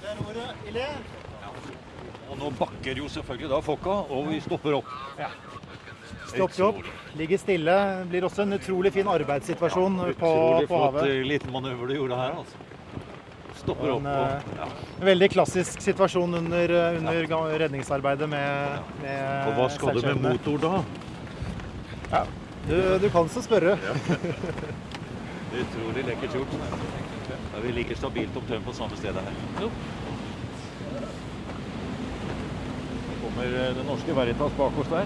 Der 0.05 0.19
ordet, 0.29 0.49
Ilé. 0.69 0.85
Og 2.29 2.37
nå 2.37 2.49
bakker 2.59 2.94
jo 3.05 3.13
selvfølgelig 3.13 3.49
da 3.53 3.61
fokka, 3.63 3.95
og 4.11 4.29
vi 4.29 4.39
stopper 4.43 4.77
opp. 4.79 4.93
Ja. 5.19 5.31
Stopper 6.25 6.67
opp, 6.69 6.79
ligger 7.17 7.39
stille. 7.39 7.75
Blir 8.11 8.25
også 8.27 8.45
en 8.45 8.57
utrolig 8.57 8.91
fin 8.95 9.09
arbeidssituasjon 9.09 9.99
på, 9.99 10.07
Utrolig 10.15 10.69
på 10.69 10.79
flott 10.79 10.87
havet. 10.87 11.03
flott 11.09 11.27
liten 11.29 11.53
manøver 11.53 11.91
du 11.91 11.95
gjorde 11.99 12.21
her, 12.21 12.39
altså. 12.41 12.71
Stopper 13.55 13.93
opp 13.93 14.01
En, 14.03 14.09
og 14.11 14.25
eh, 14.25 14.57
ja. 14.59 14.69
En 14.99 15.07
veldig 15.09 15.29
klassisk 15.31 15.81
situasjon 15.81 16.39
under, 16.41 16.73
under 16.99 17.21
ja. 17.23 17.39
redningsarbeidet 17.65 18.27
med, 18.29 18.89
med 18.99 19.47
Og 19.47 19.61
hva 19.61 19.69
skal 19.73 19.95
du 19.95 20.09
med 20.09 20.25
motor 20.25 20.59
da? 20.65 22.25
Du, 22.65 22.75
du 23.01 23.07
kan 23.13 23.29
så 23.29 23.41
spørre. 23.45 23.77
Utrolig 25.61 26.03
lekkert 26.09 26.35
gjort. 26.35 26.57
Da 27.29 27.61
vi 27.63 27.71
ligger 27.71 27.95
stabilt 27.95 28.35
omtrent 28.37 28.65
på 28.65 28.73
samme 28.75 28.97
sted 28.99 29.15
her. 29.15 29.37
Nå 29.61 29.69
kommer 33.35 33.67
eh, 33.67 33.75
det 33.75 33.83
norske 33.83 34.13
Veritas 34.13 34.51
bak 34.57 34.77
oss 34.79 34.87
der. 34.87 35.05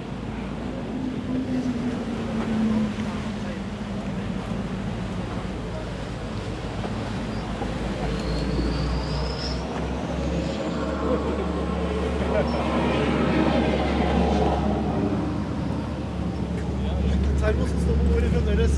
Termosen 17.40 17.82
står 17.82 17.96
på 17.96 18.06
bordet 18.14 18.32
fremdeles. 18.32 18.72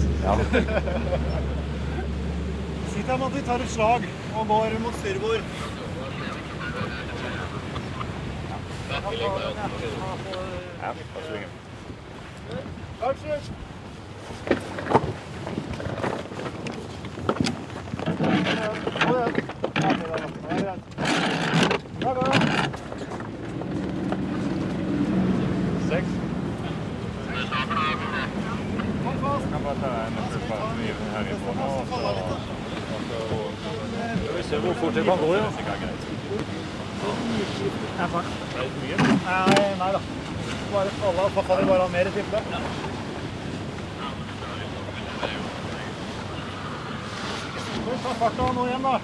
Si 2.91 3.01
til 3.01 3.11
ham 3.11 3.23
at 3.27 3.35
vi 3.35 3.45
tar 3.45 3.59
et 3.59 3.69
slag 3.75 4.09
og 4.35 4.47
går 4.47 4.79
mot 4.79 4.99
styrbord. 5.01 5.70
Ja, 9.21 9.27
da 10.81 11.21
svinger 11.27 11.47
vi. 11.47 12.57
Kanskje. 13.01 13.39
Seks. 25.89 26.07
Kan 29.51 29.61
bare 29.63 29.75
ta 29.81 29.87
en 30.05 30.15
kniv 30.75 30.95
herifra 31.13 31.53
nå, 31.53 31.63
og 31.63 31.85
så 31.87 31.97
Skal 34.23 34.37
vi 34.37 34.43
se 34.43 34.57
hvor 34.57 34.73
fort 34.73 34.93
det 34.95 35.03
kan 35.05 35.17
gå, 35.17 35.35
ja. 35.35 35.41
Nei, 39.25 39.75
nei 39.77 39.91
da. 39.91 39.99
Bare 40.71 40.89
alle 41.07 41.29
pappa 41.33 41.55
vil 41.55 41.65
bare 41.65 41.81
ha 41.81 41.87
mer 41.87 42.11
type. 42.11 42.41
Skal 47.61 47.91
vi 47.91 47.97
ta 48.03 48.13
farta 48.19 48.51
nå 48.51 48.67
igjen, 48.67 48.81
da? 48.87 48.99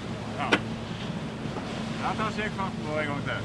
Ja, 2.02 2.10
tar 2.18 2.30
sjekk 2.36 2.52
vår 2.58 3.00
en 3.02 3.08
gang 3.12 3.22
til. 3.28 3.42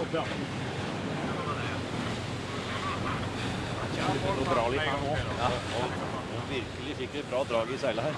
Opp, 0.00 0.14
ja. 0.14 0.22
Å 4.10 4.44
bra 4.48 4.64
litt 4.72 4.86
her 4.86 5.00
nå. 5.02 5.12
Ja. 5.40 5.48
Og 5.80 5.88
virkelig 6.50 6.94
fikk 7.00 7.12
vi 7.14 7.24
bra 7.30 7.40
drag 7.48 7.72
i 7.74 7.78
seilet 7.80 8.08
her. 8.08 8.14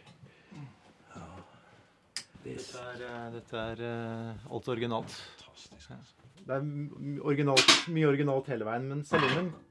Dette 2.43 2.79
er, 2.79 3.01
eh, 3.05 3.29
dette 3.35 3.63
er 3.73 3.81
eh, 3.85 4.49
alt 4.55 4.69
originalt. 4.71 5.15
Fantastisk. 5.43 5.91
altså. 5.91 6.15
Det 6.39 6.55
er 6.55 7.23
originalt, 7.27 7.73
mye 7.93 8.07
originalt 8.09 8.47
hele 8.49 8.65
veien, 8.65 8.85
men 8.89 9.03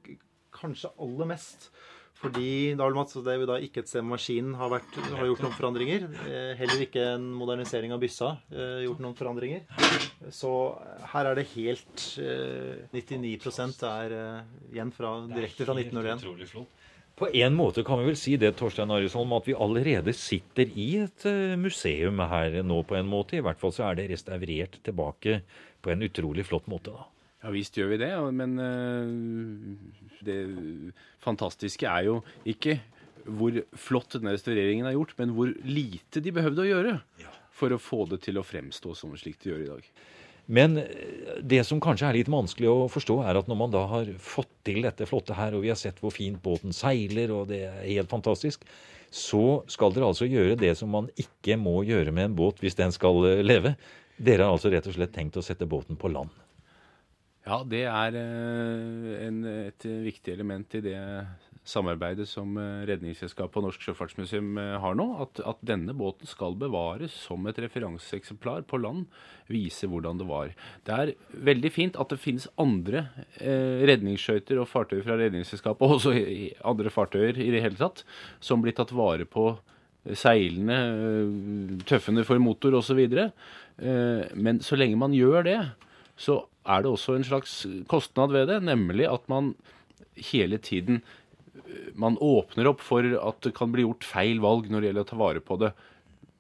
k- 0.05 0.19
kanskje 0.55 0.91
aller 1.01 1.27
mest. 1.33 1.71
Fordi 2.19 2.75
da, 2.75 2.89
det 3.23 3.31
er 3.31 3.39
jo 3.39 3.47
da 3.47 3.57
ikke 3.63 3.79
et 3.85 3.89
sted 3.93 4.03
maskinen 4.03 4.57
har, 4.59 4.69
vært, 4.73 4.97
har 5.15 5.29
gjort 5.29 5.43
noen 5.45 5.55
forandringer. 5.55 6.07
Eh, 6.27 6.55
Heller 6.59 6.81
ikke 6.83 7.05
en 7.15 7.29
modernisering 7.39 7.93
av 7.95 8.01
byssa 8.03 8.33
gjort 8.83 8.99
noen 9.05 9.15
forandringer. 9.15 9.63
Så 10.35 10.51
her 11.15 11.31
er 11.31 11.39
det 11.39 11.47
helt 11.55 12.09
eh, 12.19 12.89
99 12.91 13.39
er 13.87 14.17
igjen 14.75 14.91
fra, 14.93 15.15
direkte 15.31 15.65
fra 15.69 15.79
1901. 15.79 16.67
På 17.19 17.27
en 17.35 17.55
måte 17.59 17.83
kan 17.87 17.99
vi 17.99 18.13
vel 18.13 18.19
si 18.19 18.37
det, 18.39 18.53
Torstein 18.59 18.93
Arisholm, 18.95 19.33
at 19.35 19.49
vi 19.49 19.57
allerede 19.59 20.15
sitter 20.15 20.71
i 20.79 20.89
et 21.03 21.25
eh, 21.27 21.57
museum 21.59 22.23
her 22.31 22.61
nå, 22.63 22.83
på 22.87 22.95
en 22.99 23.09
måte. 23.11 23.39
I 23.39 23.43
hvert 23.43 23.59
fall 23.59 23.75
så 23.75 23.89
er 23.89 23.99
det 23.99 24.11
restaurert 24.13 24.79
tilbake 24.87 25.41
på 25.83 25.91
en 25.91 26.05
utrolig 26.07 26.47
flott 26.47 26.69
måte, 26.71 26.95
da. 26.95 27.09
Ja 27.39 27.53
visst 27.55 27.77
gjør 27.79 27.93
vi 27.93 27.99
det, 28.01 28.13
men 28.35 28.55
eh, 28.63 29.11
det 30.27 30.39
fantastiske 31.23 31.87
er 31.87 32.09
jo 32.09 32.17
ikke 32.51 32.81
hvor 33.29 33.59
flott 33.79 34.17
denne 34.17 34.33
restaureringen 34.35 34.89
er 34.89 34.97
gjort, 34.97 35.15
men 35.19 35.35
hvor 35.37 35.53
lite 35.67 36.23
de 36.25 36.33
behøvde 36.35 36.65
å 36.65 36.69
gjøre 36.69 36.95
for 37.59 37.75
å 37.75 37.81
få 37.83 38.05
det 38.11 38.23
til 38.27 38.39
å 38.41 38.47
fremstå 38.47 38.95
som 38.97 39.15
slik 39.19 39.39
det 39.43 39.53
gjør 39.53 39.65
i 39.65 39.71
dag. 39.73 39.91
Men 40.49 40.79
eh, 40.81 41.41
det 41.45 41.61
som 41.69 41.81
kanskje 41.83 42.09
er 42.09 42.19
litt 42.19 42.31
vanskelig 42.33 42.71
å 42.73 42.89
forstå, 42.93 43.21
er 43.29 43.39
at 43.41 43.51
når 43.51 43.61
man 43.61 43.73
da 43.75 43.85
har 43.91 44.09
fått 44.23 44.51
til 44.67 44.81
dette 44.87 45.07
flotte 45.09 45.37
her, 45.37 45.55
og 45.55 45.65
vi 45.67 45.73
har 45.73 45.79
sett 45.81 46.01
hvor 46.01 46.15
fint 46.15 46.41
båten 46.43 46.75
seiler, 46.77 47.33
og 47.37 47.51
det 47.53 47.63
er 47.69 47.85
helt 47.85 48.13
fantastisk, 48.13 48.65
så 49.13 49.63
skal 49.69 49.95
dere 49.95 50.09
altså 50.09 50.29
gjøre 50.29 50.59
det 50.61 50.75
som 50.77 50.91
man 50.93 51.09
ikke 51.21 51.57
må 51.61 51.81
gjøre 51.89 52.13
med 52.13 52.31
en 52.31 52.37
båt 52.37 52.61
hvis 52.65 52.77
den 52.81 52.93
skal 52.97 53.21
eh, 53.29 53.45
leve. 53.45 53.77
Dere 54.19 54.49
har 54.49 54.57
altså 54.57 54.73
rett 54.73 54.89
og 54.89 54.97
slett 54.97 55.15
tenkt 55.15 55.37
å 55.39 55.45
sette 55.45 55.69
båten 55.69 56.01
på 56.01 56.11
land. 56.13 56.33
Ja, 57.49 57.63
det 57.65 57.85
er 57.89 58.17
eh, 58.21 59.13
en, 59.29 59.45
et 59.69 59.85
viktig 59.85 60.33
element 60.33 60.81
i 60.81 60.85
det 60.85 60.99
samarbeidet 61.69 62.27
som 62.29 62.57
eh, 62.59 62.85
Redningsselskapet 62.89 63.61
og 63.61 63.67
Norsk 63.67 63.85
Sjøfartsmuseum 63.85 64.59
eh, 64.61 64.75
har 64.83 64.97
nå. 64.99 65.07
At, 65.25 65.41
at 65.53 65.61
denne 65.67 65.95
båten 65.97 66.29
skal 66.29 66.57
bevares 66.59 67.15
som 67.27 67.47
et 67.49 67.61
referanseeksemplar 67.63 68.65
på 68.69 68.81
land. 68.81 69.07
Vise 69.53 69.89
hvordan 69.91 70.21
det 70.21 70.29
var. 70.29 70.53
Det 70.89 70.99
er 70.99 71.15
veldig 71.49 71.73
fint 71.75 71.99
at 72.01 72.13
det 72.13 72.21
finnes 72.23 72.49
andre 72.61 73.07
eh, 73.37 73.85
redningsskøyter 73.89 74.63
og 74.63 74.71
fartøyer 74.71 75.05
fra 75.07 75.19
Redningsselskapet, 75.21 75.85
og 75.85 75.99
også 75.99 76.15
andre 76.69 76.93
fartøyer 76.95 77.41
i 77.45 77.51
det 77.55 77.65
hele 77.65 77.81
tatt, 77.81 78.05
som 78.41 78.65
blir 78.65 78.77
tatt 78.77 78.95
vare 78.97 79.29
på 79.29 79.51
seilene, 80.17 80.79
eh, 80.89 81.81
tøffene 81.89 82.25
for 82.25 82.41
motor 82.43 82.81
osv. 82.81 83.03
Men 83.79 84.63
så 84.65 84.79
lenge 84.79 84.99
man 84.99 85.13
gjør 85.15 85.45
det, 85.47 85.59
så 86.19 86.41
er 86.69 86.83
det 86.83 86.91
også 86.91 87.15
en 87.15 87.27
slags 87.27 87.61
kostnad 87.91 88.33
ved 88.35 88.49
det, 88.51 88.63
nemlig 88.67 89.07
at 89.07 89.29
man 89.31 89.53
hele 90.19 90.59
tiden 90.59 91.01
eh, 91.01 91.18
man 91.99 92.19
åpner 92.23 92.71
opp 92.71 92.83
for 92.85 93.05
at 93.05 93.41
det 93.47 93.55
kan 93.57 93.73
bli 93.75 93.87
gjort 93.87 94.07
feil 94.07 94.43
valg 94.45 94.69
når 94.71 94.81
det 94.81 94.91
gjelder 94.91 95.07
å 95.07 95.11
ta 95.13 95.21
vare 95.21 95.45
på 95.45 95.59
det. 95.63 95.73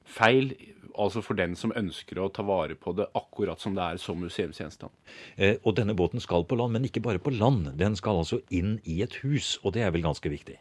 Feil 0.09 0.52
altså 0.98 1.22
for 1.24 1.38
den 1.38 1.54
som 1.59 1.74
ønsker 1.78 2.18
å 2.20 2.28
ta 2.35 2.44
vare 2.46 2.76
på 2.78 2.94
det 2.98 3.09
akkurat 3.18 3.61
som 3.62 3.76
det 3.76 3.85
er 3.85 4.00
som 4.02 4.18
museumsgjenstand. 4.22 4.94
Eh, 5.37 5.59
og 5.62 5.76
denne 5.78 5.96
båten 5.98 6.22
skal 6.22 6.46
på 6.48 6.59
land, 6.59 6.74
men 6.74 6.88
ikke 6.88 7.04
bare 7.04 7.22
på 7.22 7.35
land. 7.35 7.72
Den 7.78 7.96
skal 7.98 8.22
altså 8.22 8.42
inn 8.54 8.78
i 8.88 9.00
et 9.07 9.20
hus, 9.22 9.57
og 9.62 9.76
det 9.76 9.87
er 9.87 9.94
vel 9.94 10.07
ganske 10.07 10.33
viktig. 10.33 10.59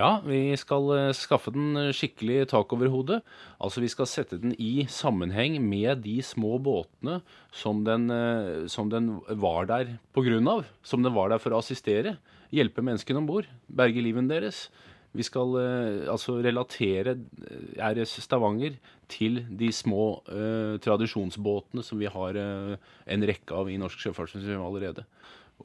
Ja, 0.00 0.22
vi 0.24 0.54
skal 0.56 0.86
eh, 0.96 1.12
skaffe 1.16 1.52
den 1.52 1.92
skikkelig 1.96 2.46
tak 2.54 2.72
over 2.72 2.88
hodet. 2.92 3.20
Altså 3.60 3.82
vi 3.84 3.90
skal 3.92 4.08
sette 4.08 4.38
den 4.40 4.54
i 4.56 4.86
sammenheng 4.88 5.58
med 5.60 6.04
de 6.06 6.20
små 6.24 6.56
båtene 6.62 7.20
som 7.52 7.84
den, 7.84 8.08
eh, 8.14 8.66
som 8.72 8.88
den 8.92 9.18
var 9.28 9.68
der 9.68 9.98
av. 10.00 10.64
Som 10.82 11.04
den 11.04 11.16
var 11.16 11.34
der 11.34 11.42
for 11.42 11.52
å 11.52 11.60
assistere. 11.60 12.16
Hjelpe 12.54 12.82
menneskene 12.82 13.22
om 13.22 13.28
bord. 13.28 13.50
Berge 13.66 14.02
livet 14.02 14.28
deres. 14.30 14.68
Vi 15.16 15.26
skal 15.26 15.56
eh, 15.58 16.06
altså 16.10 16.36
relatere 16.38 17.16
eh, 17.18 17.82
RS 17.82 18.20
Stavanger 18.22 18.76
til 19.10 19.42
de 19.58 19.72
små 19.74 20.22
eh, 20.30 20.76
tradisjonsbåtene 20.82 21.82
som 21.82 21.98
vi 21.98 22.10
har 22.10 22.38
eh, 22.38 22.76
en 23.10 23.26
rekke 23.26 23.56
av 23.56 23.70
i 23.70 23.78
Norsk 23.80 24.04
Sjøfartsmuseum 24.04 24.62
allerede. 24.62 25.06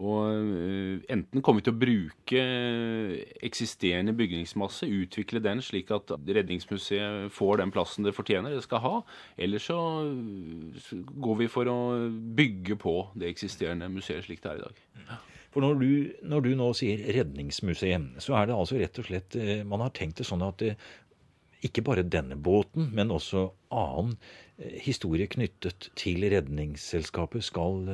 Og 0.02 0.32
eh, 0.34 1.04
enten 1.14 1.44
kommer 1.46 1.62
vi 1.62 1.68
til 1.68 1.76
å 1.76 1.84
bruke 1.84 2.42
eksisterende 3.46 4.16
bygningsmasse, 4.18 4.90
utvikle 4.90 5.44
den 5.46 5.62
slik 5.64 5.94
at 5.94 6.16
Redningsmuseet 6.26 7.30
får 7.36 7.62
den 7.62 7.76
plassen 7.76 8.08
det 8.08 8.16
fortjener, 8.18 8.58
det 8.58 8.66
skal 8.66 8.82
ha, 8.82 8.96
eller 9.38 9.62
så 9.62 9.78
går 11.22 11.40
vi 11.44 11.52
for 11.54 11.70
å 11.70 11.80
bygge 12.10 12.82
på 12.82 12.98
det 13.14 13.30
eksisterende 13.30 13.94
museet 13.94 14.26
slik 14.26 14.42
det 14.42 14.56
er 14.56 14.64
i 14.64 14.66
dag. 14.66 14.84
For 15.56 15.64
når 15.64 15.78
du, 15.80 15.92
når 16.28 16.42
du 16.44 16.50
nå 16.60 16.66
sier 16.76 17.00
redningsmuseum, 17.16 18.10
så 18.20 18.36
er 18.36 18.50
det 18.50 18.56
altså 18.60 18.76
rett 18.76 18.98
og 19.00 19.06
slett 19.08 19.38
eh, 19.40 19.62
Man 19.64 19.80
har 19.80 19.94
tenkt 19.96 20.20
det 20.20 20.28
sånn 20.28 20.44
at 20.44 20.60
eh, 20.68 20.76
ikke 21.64 21.86
bare 21.88 22.04
denne 22.04 22.36
båten, 22.36 22.90
men 22.92 23.14
også 23.16 23.46
annen 23.72 24.18
eh, 24.60 24.74
historie 24.84 25.30
knyttet 25.32 25.88
til 25.96 26.28
Redningsselskapet 26.34 27.48
skal 27.48 27.88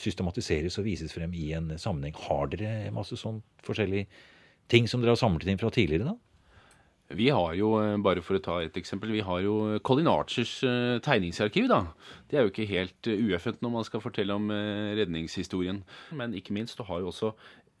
systematiseres 0.00 0.80
og 0.80 0.88
vises 0.88 1.12
frem 1.12 1.36
i 1.36 1.50
en 1.58 1.74
sammenheng. 1.76 2.16
Har 2.24 2.48
dere 2.54 2.88
masse 2.96 3.20
sånn 3.20 3.42
forskjellige 3.68 4.08
ting 4.72 4.88
som 4.88 5.04
dere 5.04 5.12
har 5.12 5.20
samlet 5.20 5.52
inn 5.52 5.60
fra 5.60 5.68
tidligere, 5.76 6.14
da? 6.14 6.33
Vi 7.12 7.28
har 7.28 7.52
jo, 7.54 7.82
eh, 7.82 7.98
bare 8.00 8.22
for 8.24 8.38
å 8.38 8.42
ta 8.42 8.62
et 8.62 8.76
eksempel, 8.80 9.10
vi 9.12 9.20
har 9.20 9.42
jo 9.44 9.78
Colin 9.84 10.08
Archers 10.08 10.64
eh, 10.64 10.96
tegningsarkiv, 11.04 11.68
da. 11.68 11.92
Det 12.30 12.38
er 12.38 12.42
jo 12.46 12.50
ikke 12.50 12.70
helt 12.70 13.06
eh, 13.06 13.20
ueffent 13.28 13.60
når 13.60 13.70
man 13.74 13.84
skal 13.84 14.00
fortelle 14.00 14.32
om 14.32 14.48
redningshistorien. 14.48 15.84
Men 16.16 16.34
ikke 16.34 16.52
minst 16.56 16.78
du 16.78 16.82
har 16.88 17.00
jo 17.00 17.06
også 17.12 17.34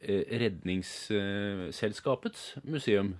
Redningsselskapets 0.04 2.60
museum, 2.68 3.16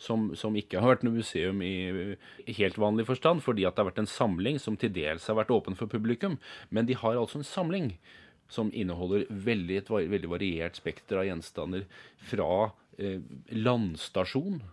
som, 0.00 0.32
som 0.32 0.56
ikke 0.56 0.80
har 0.80 0.88
vært 0.94 1.04
noe 1.04 1.18
museum 1.18 1.60
i 1.60 2.16
i 2.48 2.52
helt 2.56 2.80
vanlig 2.80 3.04
forstand, 3.04 3.44
fordi 3.44 3.68
at 3.68 3.76
det 3.76 3.82
har 3.82 3.90
vært 3.90 4.00
en 4.00 4.08
samling 4.08 4.56
som 4.56 4.72
til 4.80 4.88
dels 4.96 5.28
har 5.28 5.36
vært 5.36 5.52
åpen 5.52 5.76
for 5.76 5.92
publikum. 5.92 6.40
Men 6.70 6.88
de 6.88 6.96
har 6.96 7.20
altså 7.20 7.36
en 7.42 7.44
samling 7.44 8.00
som 8.48 8.72
inneholder 8.72 9.28
veldig, 9.28 9.76
et 9.82 9.90
veldig 9.92 10.30
variert 10.32 10.72
spekter 10.80 11.20
av 11.20 11.28
gjenstander 11.28 11.84
fra 12.30 12.72
eh, 12.96 13.20
landstasjon 13.52 14.64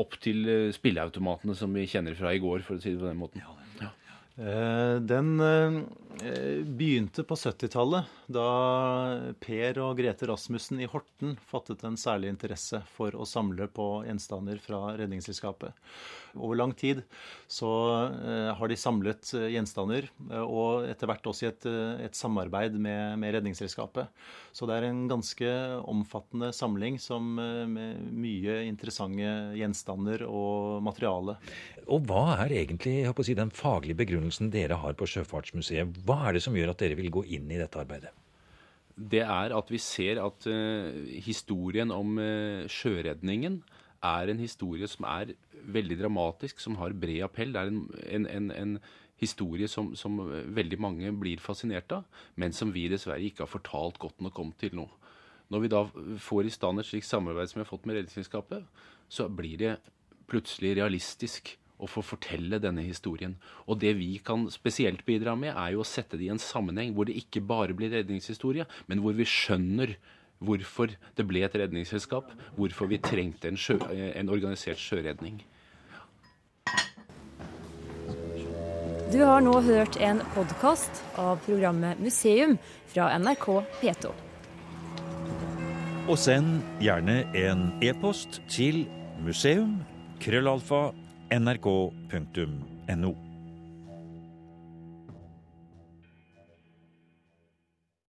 opp 0.00 0.16
til 0.22 0.44
eh, 0.48 0.68
spilleautomatene 0.76 1.56
som 1.58 1.72
vi 1.76 1.86
kjenner 1.90 2.16
fra 2.18 2.32
i 2.34 2.40
går, 2.42 2.62
for 2.66 2.78
å 2.78 2.82
si 2.82 2.92
det 2.94 3.00
på 3.02 3.08
den 3.10 3.20
måten. 3.20 3.42
Ja, 3.44 3.90
Den, 5.02 5.34
ja. 5.42 5.50
eh, 5.50 5.82
begynte 6.64 7.24
på 7.26 7.36
70-tallet, 7.38 8.08
da 8.32 8.48
Per 9.42 9.78
og 9.82 9.96
Grete 9.98 10.28
Rasmussen 10.30 10.80
i 10.82 10.88
Horten 10.90 11.36
fattet 11.50 11.82
en 11.86 11.98
særlig 12.00 12.30
interesse 12.32 12.82
for 12.94 13.14
å 13.16 13.26
samle 13.28 13.68
på 13.72 13.86
gjenstander 14.06 14.60
fra 14.62 14.92
Redningsselskapet. 14.98 15.74
Over 16.32 16.56
lang 16.56 16.72
tid 16.72 17.02
så 17.50 17.68
eh, 18.08 18.50
har 18.56 18.70
de 18.70 18.78
samlet 18.78 19.34
eh, 19.36 19.50
gjenstander, 19.52 20.08
og 20.40 20.86
etter 20.88 21.10
hvert 21.10 21.26
også 21.28 21.44
i 21.44 21.50
et, 21.50 21.66
et 22.06 22.16
samarbeid 22.16 22.78
med, 22.78 23.18
med, 23.20 23.34
Redningsselskapet. 23.36 24.08
Så 24.56 24.68
det 24.68 24.78
er 24.78 24.88
en 24.88 25.04
ganske 25.10 25.50
omfattende 25.88 26.52
samling 26.56 26.98
som, 27.00 27.34
med 27.36 28.00
mye 28.12 28.62
interessante 28.68 29.28
gjenstander 29.58 30.24
og 30.28 30.82
materiale. 30.84 31.36
Og 31.88 32.04
hva 32.08 32.38
er 32.44 32.54
egentlig 32.62 32.96
si, 33.24 33.36
den 33.36 33.52
faglige 33.54 33.98
begrunnelsen 34.02 34.52
dere 34.52 34.78
har 34.82 34.96
på 34.98 35.08
Sjøfartsmuseet? 35.08 36.02
Er 36.16 36.36
det 36.36 36.42
som 36.44 36.56
gjør 36.56 36.72
at 36.72 36.82
dere 36.82 36.98
vil 36.98 37.12
gå 37.12 37.24
inn 37.36 37.50
i 37.50 37.60
dette 37.60 37.80
arbeidet? 37.80 38.12
Det 38.92 39.22
er 39.24 39.54
at 39.56 39.70
vi 39.72 39.80
ser 39.80 40.20
at 40.20 40.46
uh, 40.50 40.90
historien 41.24 41.92
om 41.94 42.18
uh, 42.20 42.68
sjøredningen 42.70 43.62
er 44.02 44.32
en 44.32 44.42
historie 44.42 44.88
som 44.90 45.06
er 45.08 45.32
veldig 45.62 46.00
dramatisk, 46.00 46.60
som 46.60 46.76
har 46.80 46.94
bred 46.98 47.22
appell. 47.24 47.54
Det 47.54 47.62
er 47.62 47.70
en, 47.70 47.84
en, 48.18 48.26
en, 48.26 48.50
en 48.50 48.74
historie 49.22 49.68
som, 49.70 49.92
som, 49.98 50.18
veldig 50.54 50.78
mange 50.82 51.12
blir 51.14 51.42
fascinert 51.42 51.92
av, 51.94 52.04
men 52.34 52.54
som 52.56 52.72
vi 52.74 52.88
dessverre 52.90 53.22
ikke 53.22 53.46
har 53.46 53.52
fortalt 53.52 54.00
godt 54.02 54.20
nok 54.24 54.42
om 54.42 54.52
til 54.58 54.74
nå. 54.76 54.88
Når 55.52 55.62
vi 55.62 55.70
da 55.70 55.82
får 56.26 56.48
i 56.48 56.54
stand 56.54 56.80
et 56.80 56.88
slikt 56.88 57.06
samarbeid 57.08 57.50
som 57.50 57.60
vi 57.60 57.64
har 57.64 57.70
fått 57.70 57.86
med 57.86 57.98
Redningsselskapet, 57.98 58.64
så 59.12 59.28
blir 59.28 59.58
det 59.60 59.74
plutselig 60.30 60.74
realistisk 60.78 61.54
å 61.82 61.90
få 61.90 62.04
fortelle 62.06 62.60
denne 62.62 62.84
historien. 62.86 63.34
Og 63.66 63.80
det 63.82 63.96
vi 63.98 64.14
kan 64.24 64.46
spesielt 64.54 65.04
bidra 65.06 65.34
med, 65.38 65.54
er 65.56 65.74
jo 65.74 65.82
å 65.82 65.88
sette 65.88 66.18
det 66.18 66.28
i 66.28 66.32
en 66.34 66.42
sammenheng 66.42 66.94
hvor 66.94 67.08
det 67.08 67.18
ikke 67.18 67.42
bare 67.44 67.74
blir 67.76 67.92
redningshistorie, 67.92 68.68
men 68.86 69.02
hvor 69.02 69.16
vi 69.18 69.26
skjønner 69.28 69.96
hvorfor 70.42 70.94
det 71.18 71.26
ble 71.26 71.44
et 71.46 71.54
redningsselskap, 71.58 72.32
hvorfor 72.58 72.90
vi 72.90 72.98
trengte 73.02 73.50
en, 73.50 73.58
sjø, 73.58 73.78
en 73.92 74.30
organisert 74.32 74.80
sjøredning. 74.82 75.42
Du 79.12 79.20
har 79.20 79.42
nå 79.44 79.58
hørt 79.60 79.98
en 80.00 80.22
podkast 80.32 81.02
av 81.20 81.42
programmet 81.44 82.00
Museum 82.00 82.56
fra 82.88 83.10
NRK 83.20 83.48
P2. 83.82 84.12
Og 86.08 86.16
send 86.18 86.62
gjerne 86.82 87.20
en 87.38 87.68
e-post 87.84 88.40
til 88.50 88.86
museum 89.22 89.76
krøllalfa 90.22 90.88
nrk.no. 91.38 93.31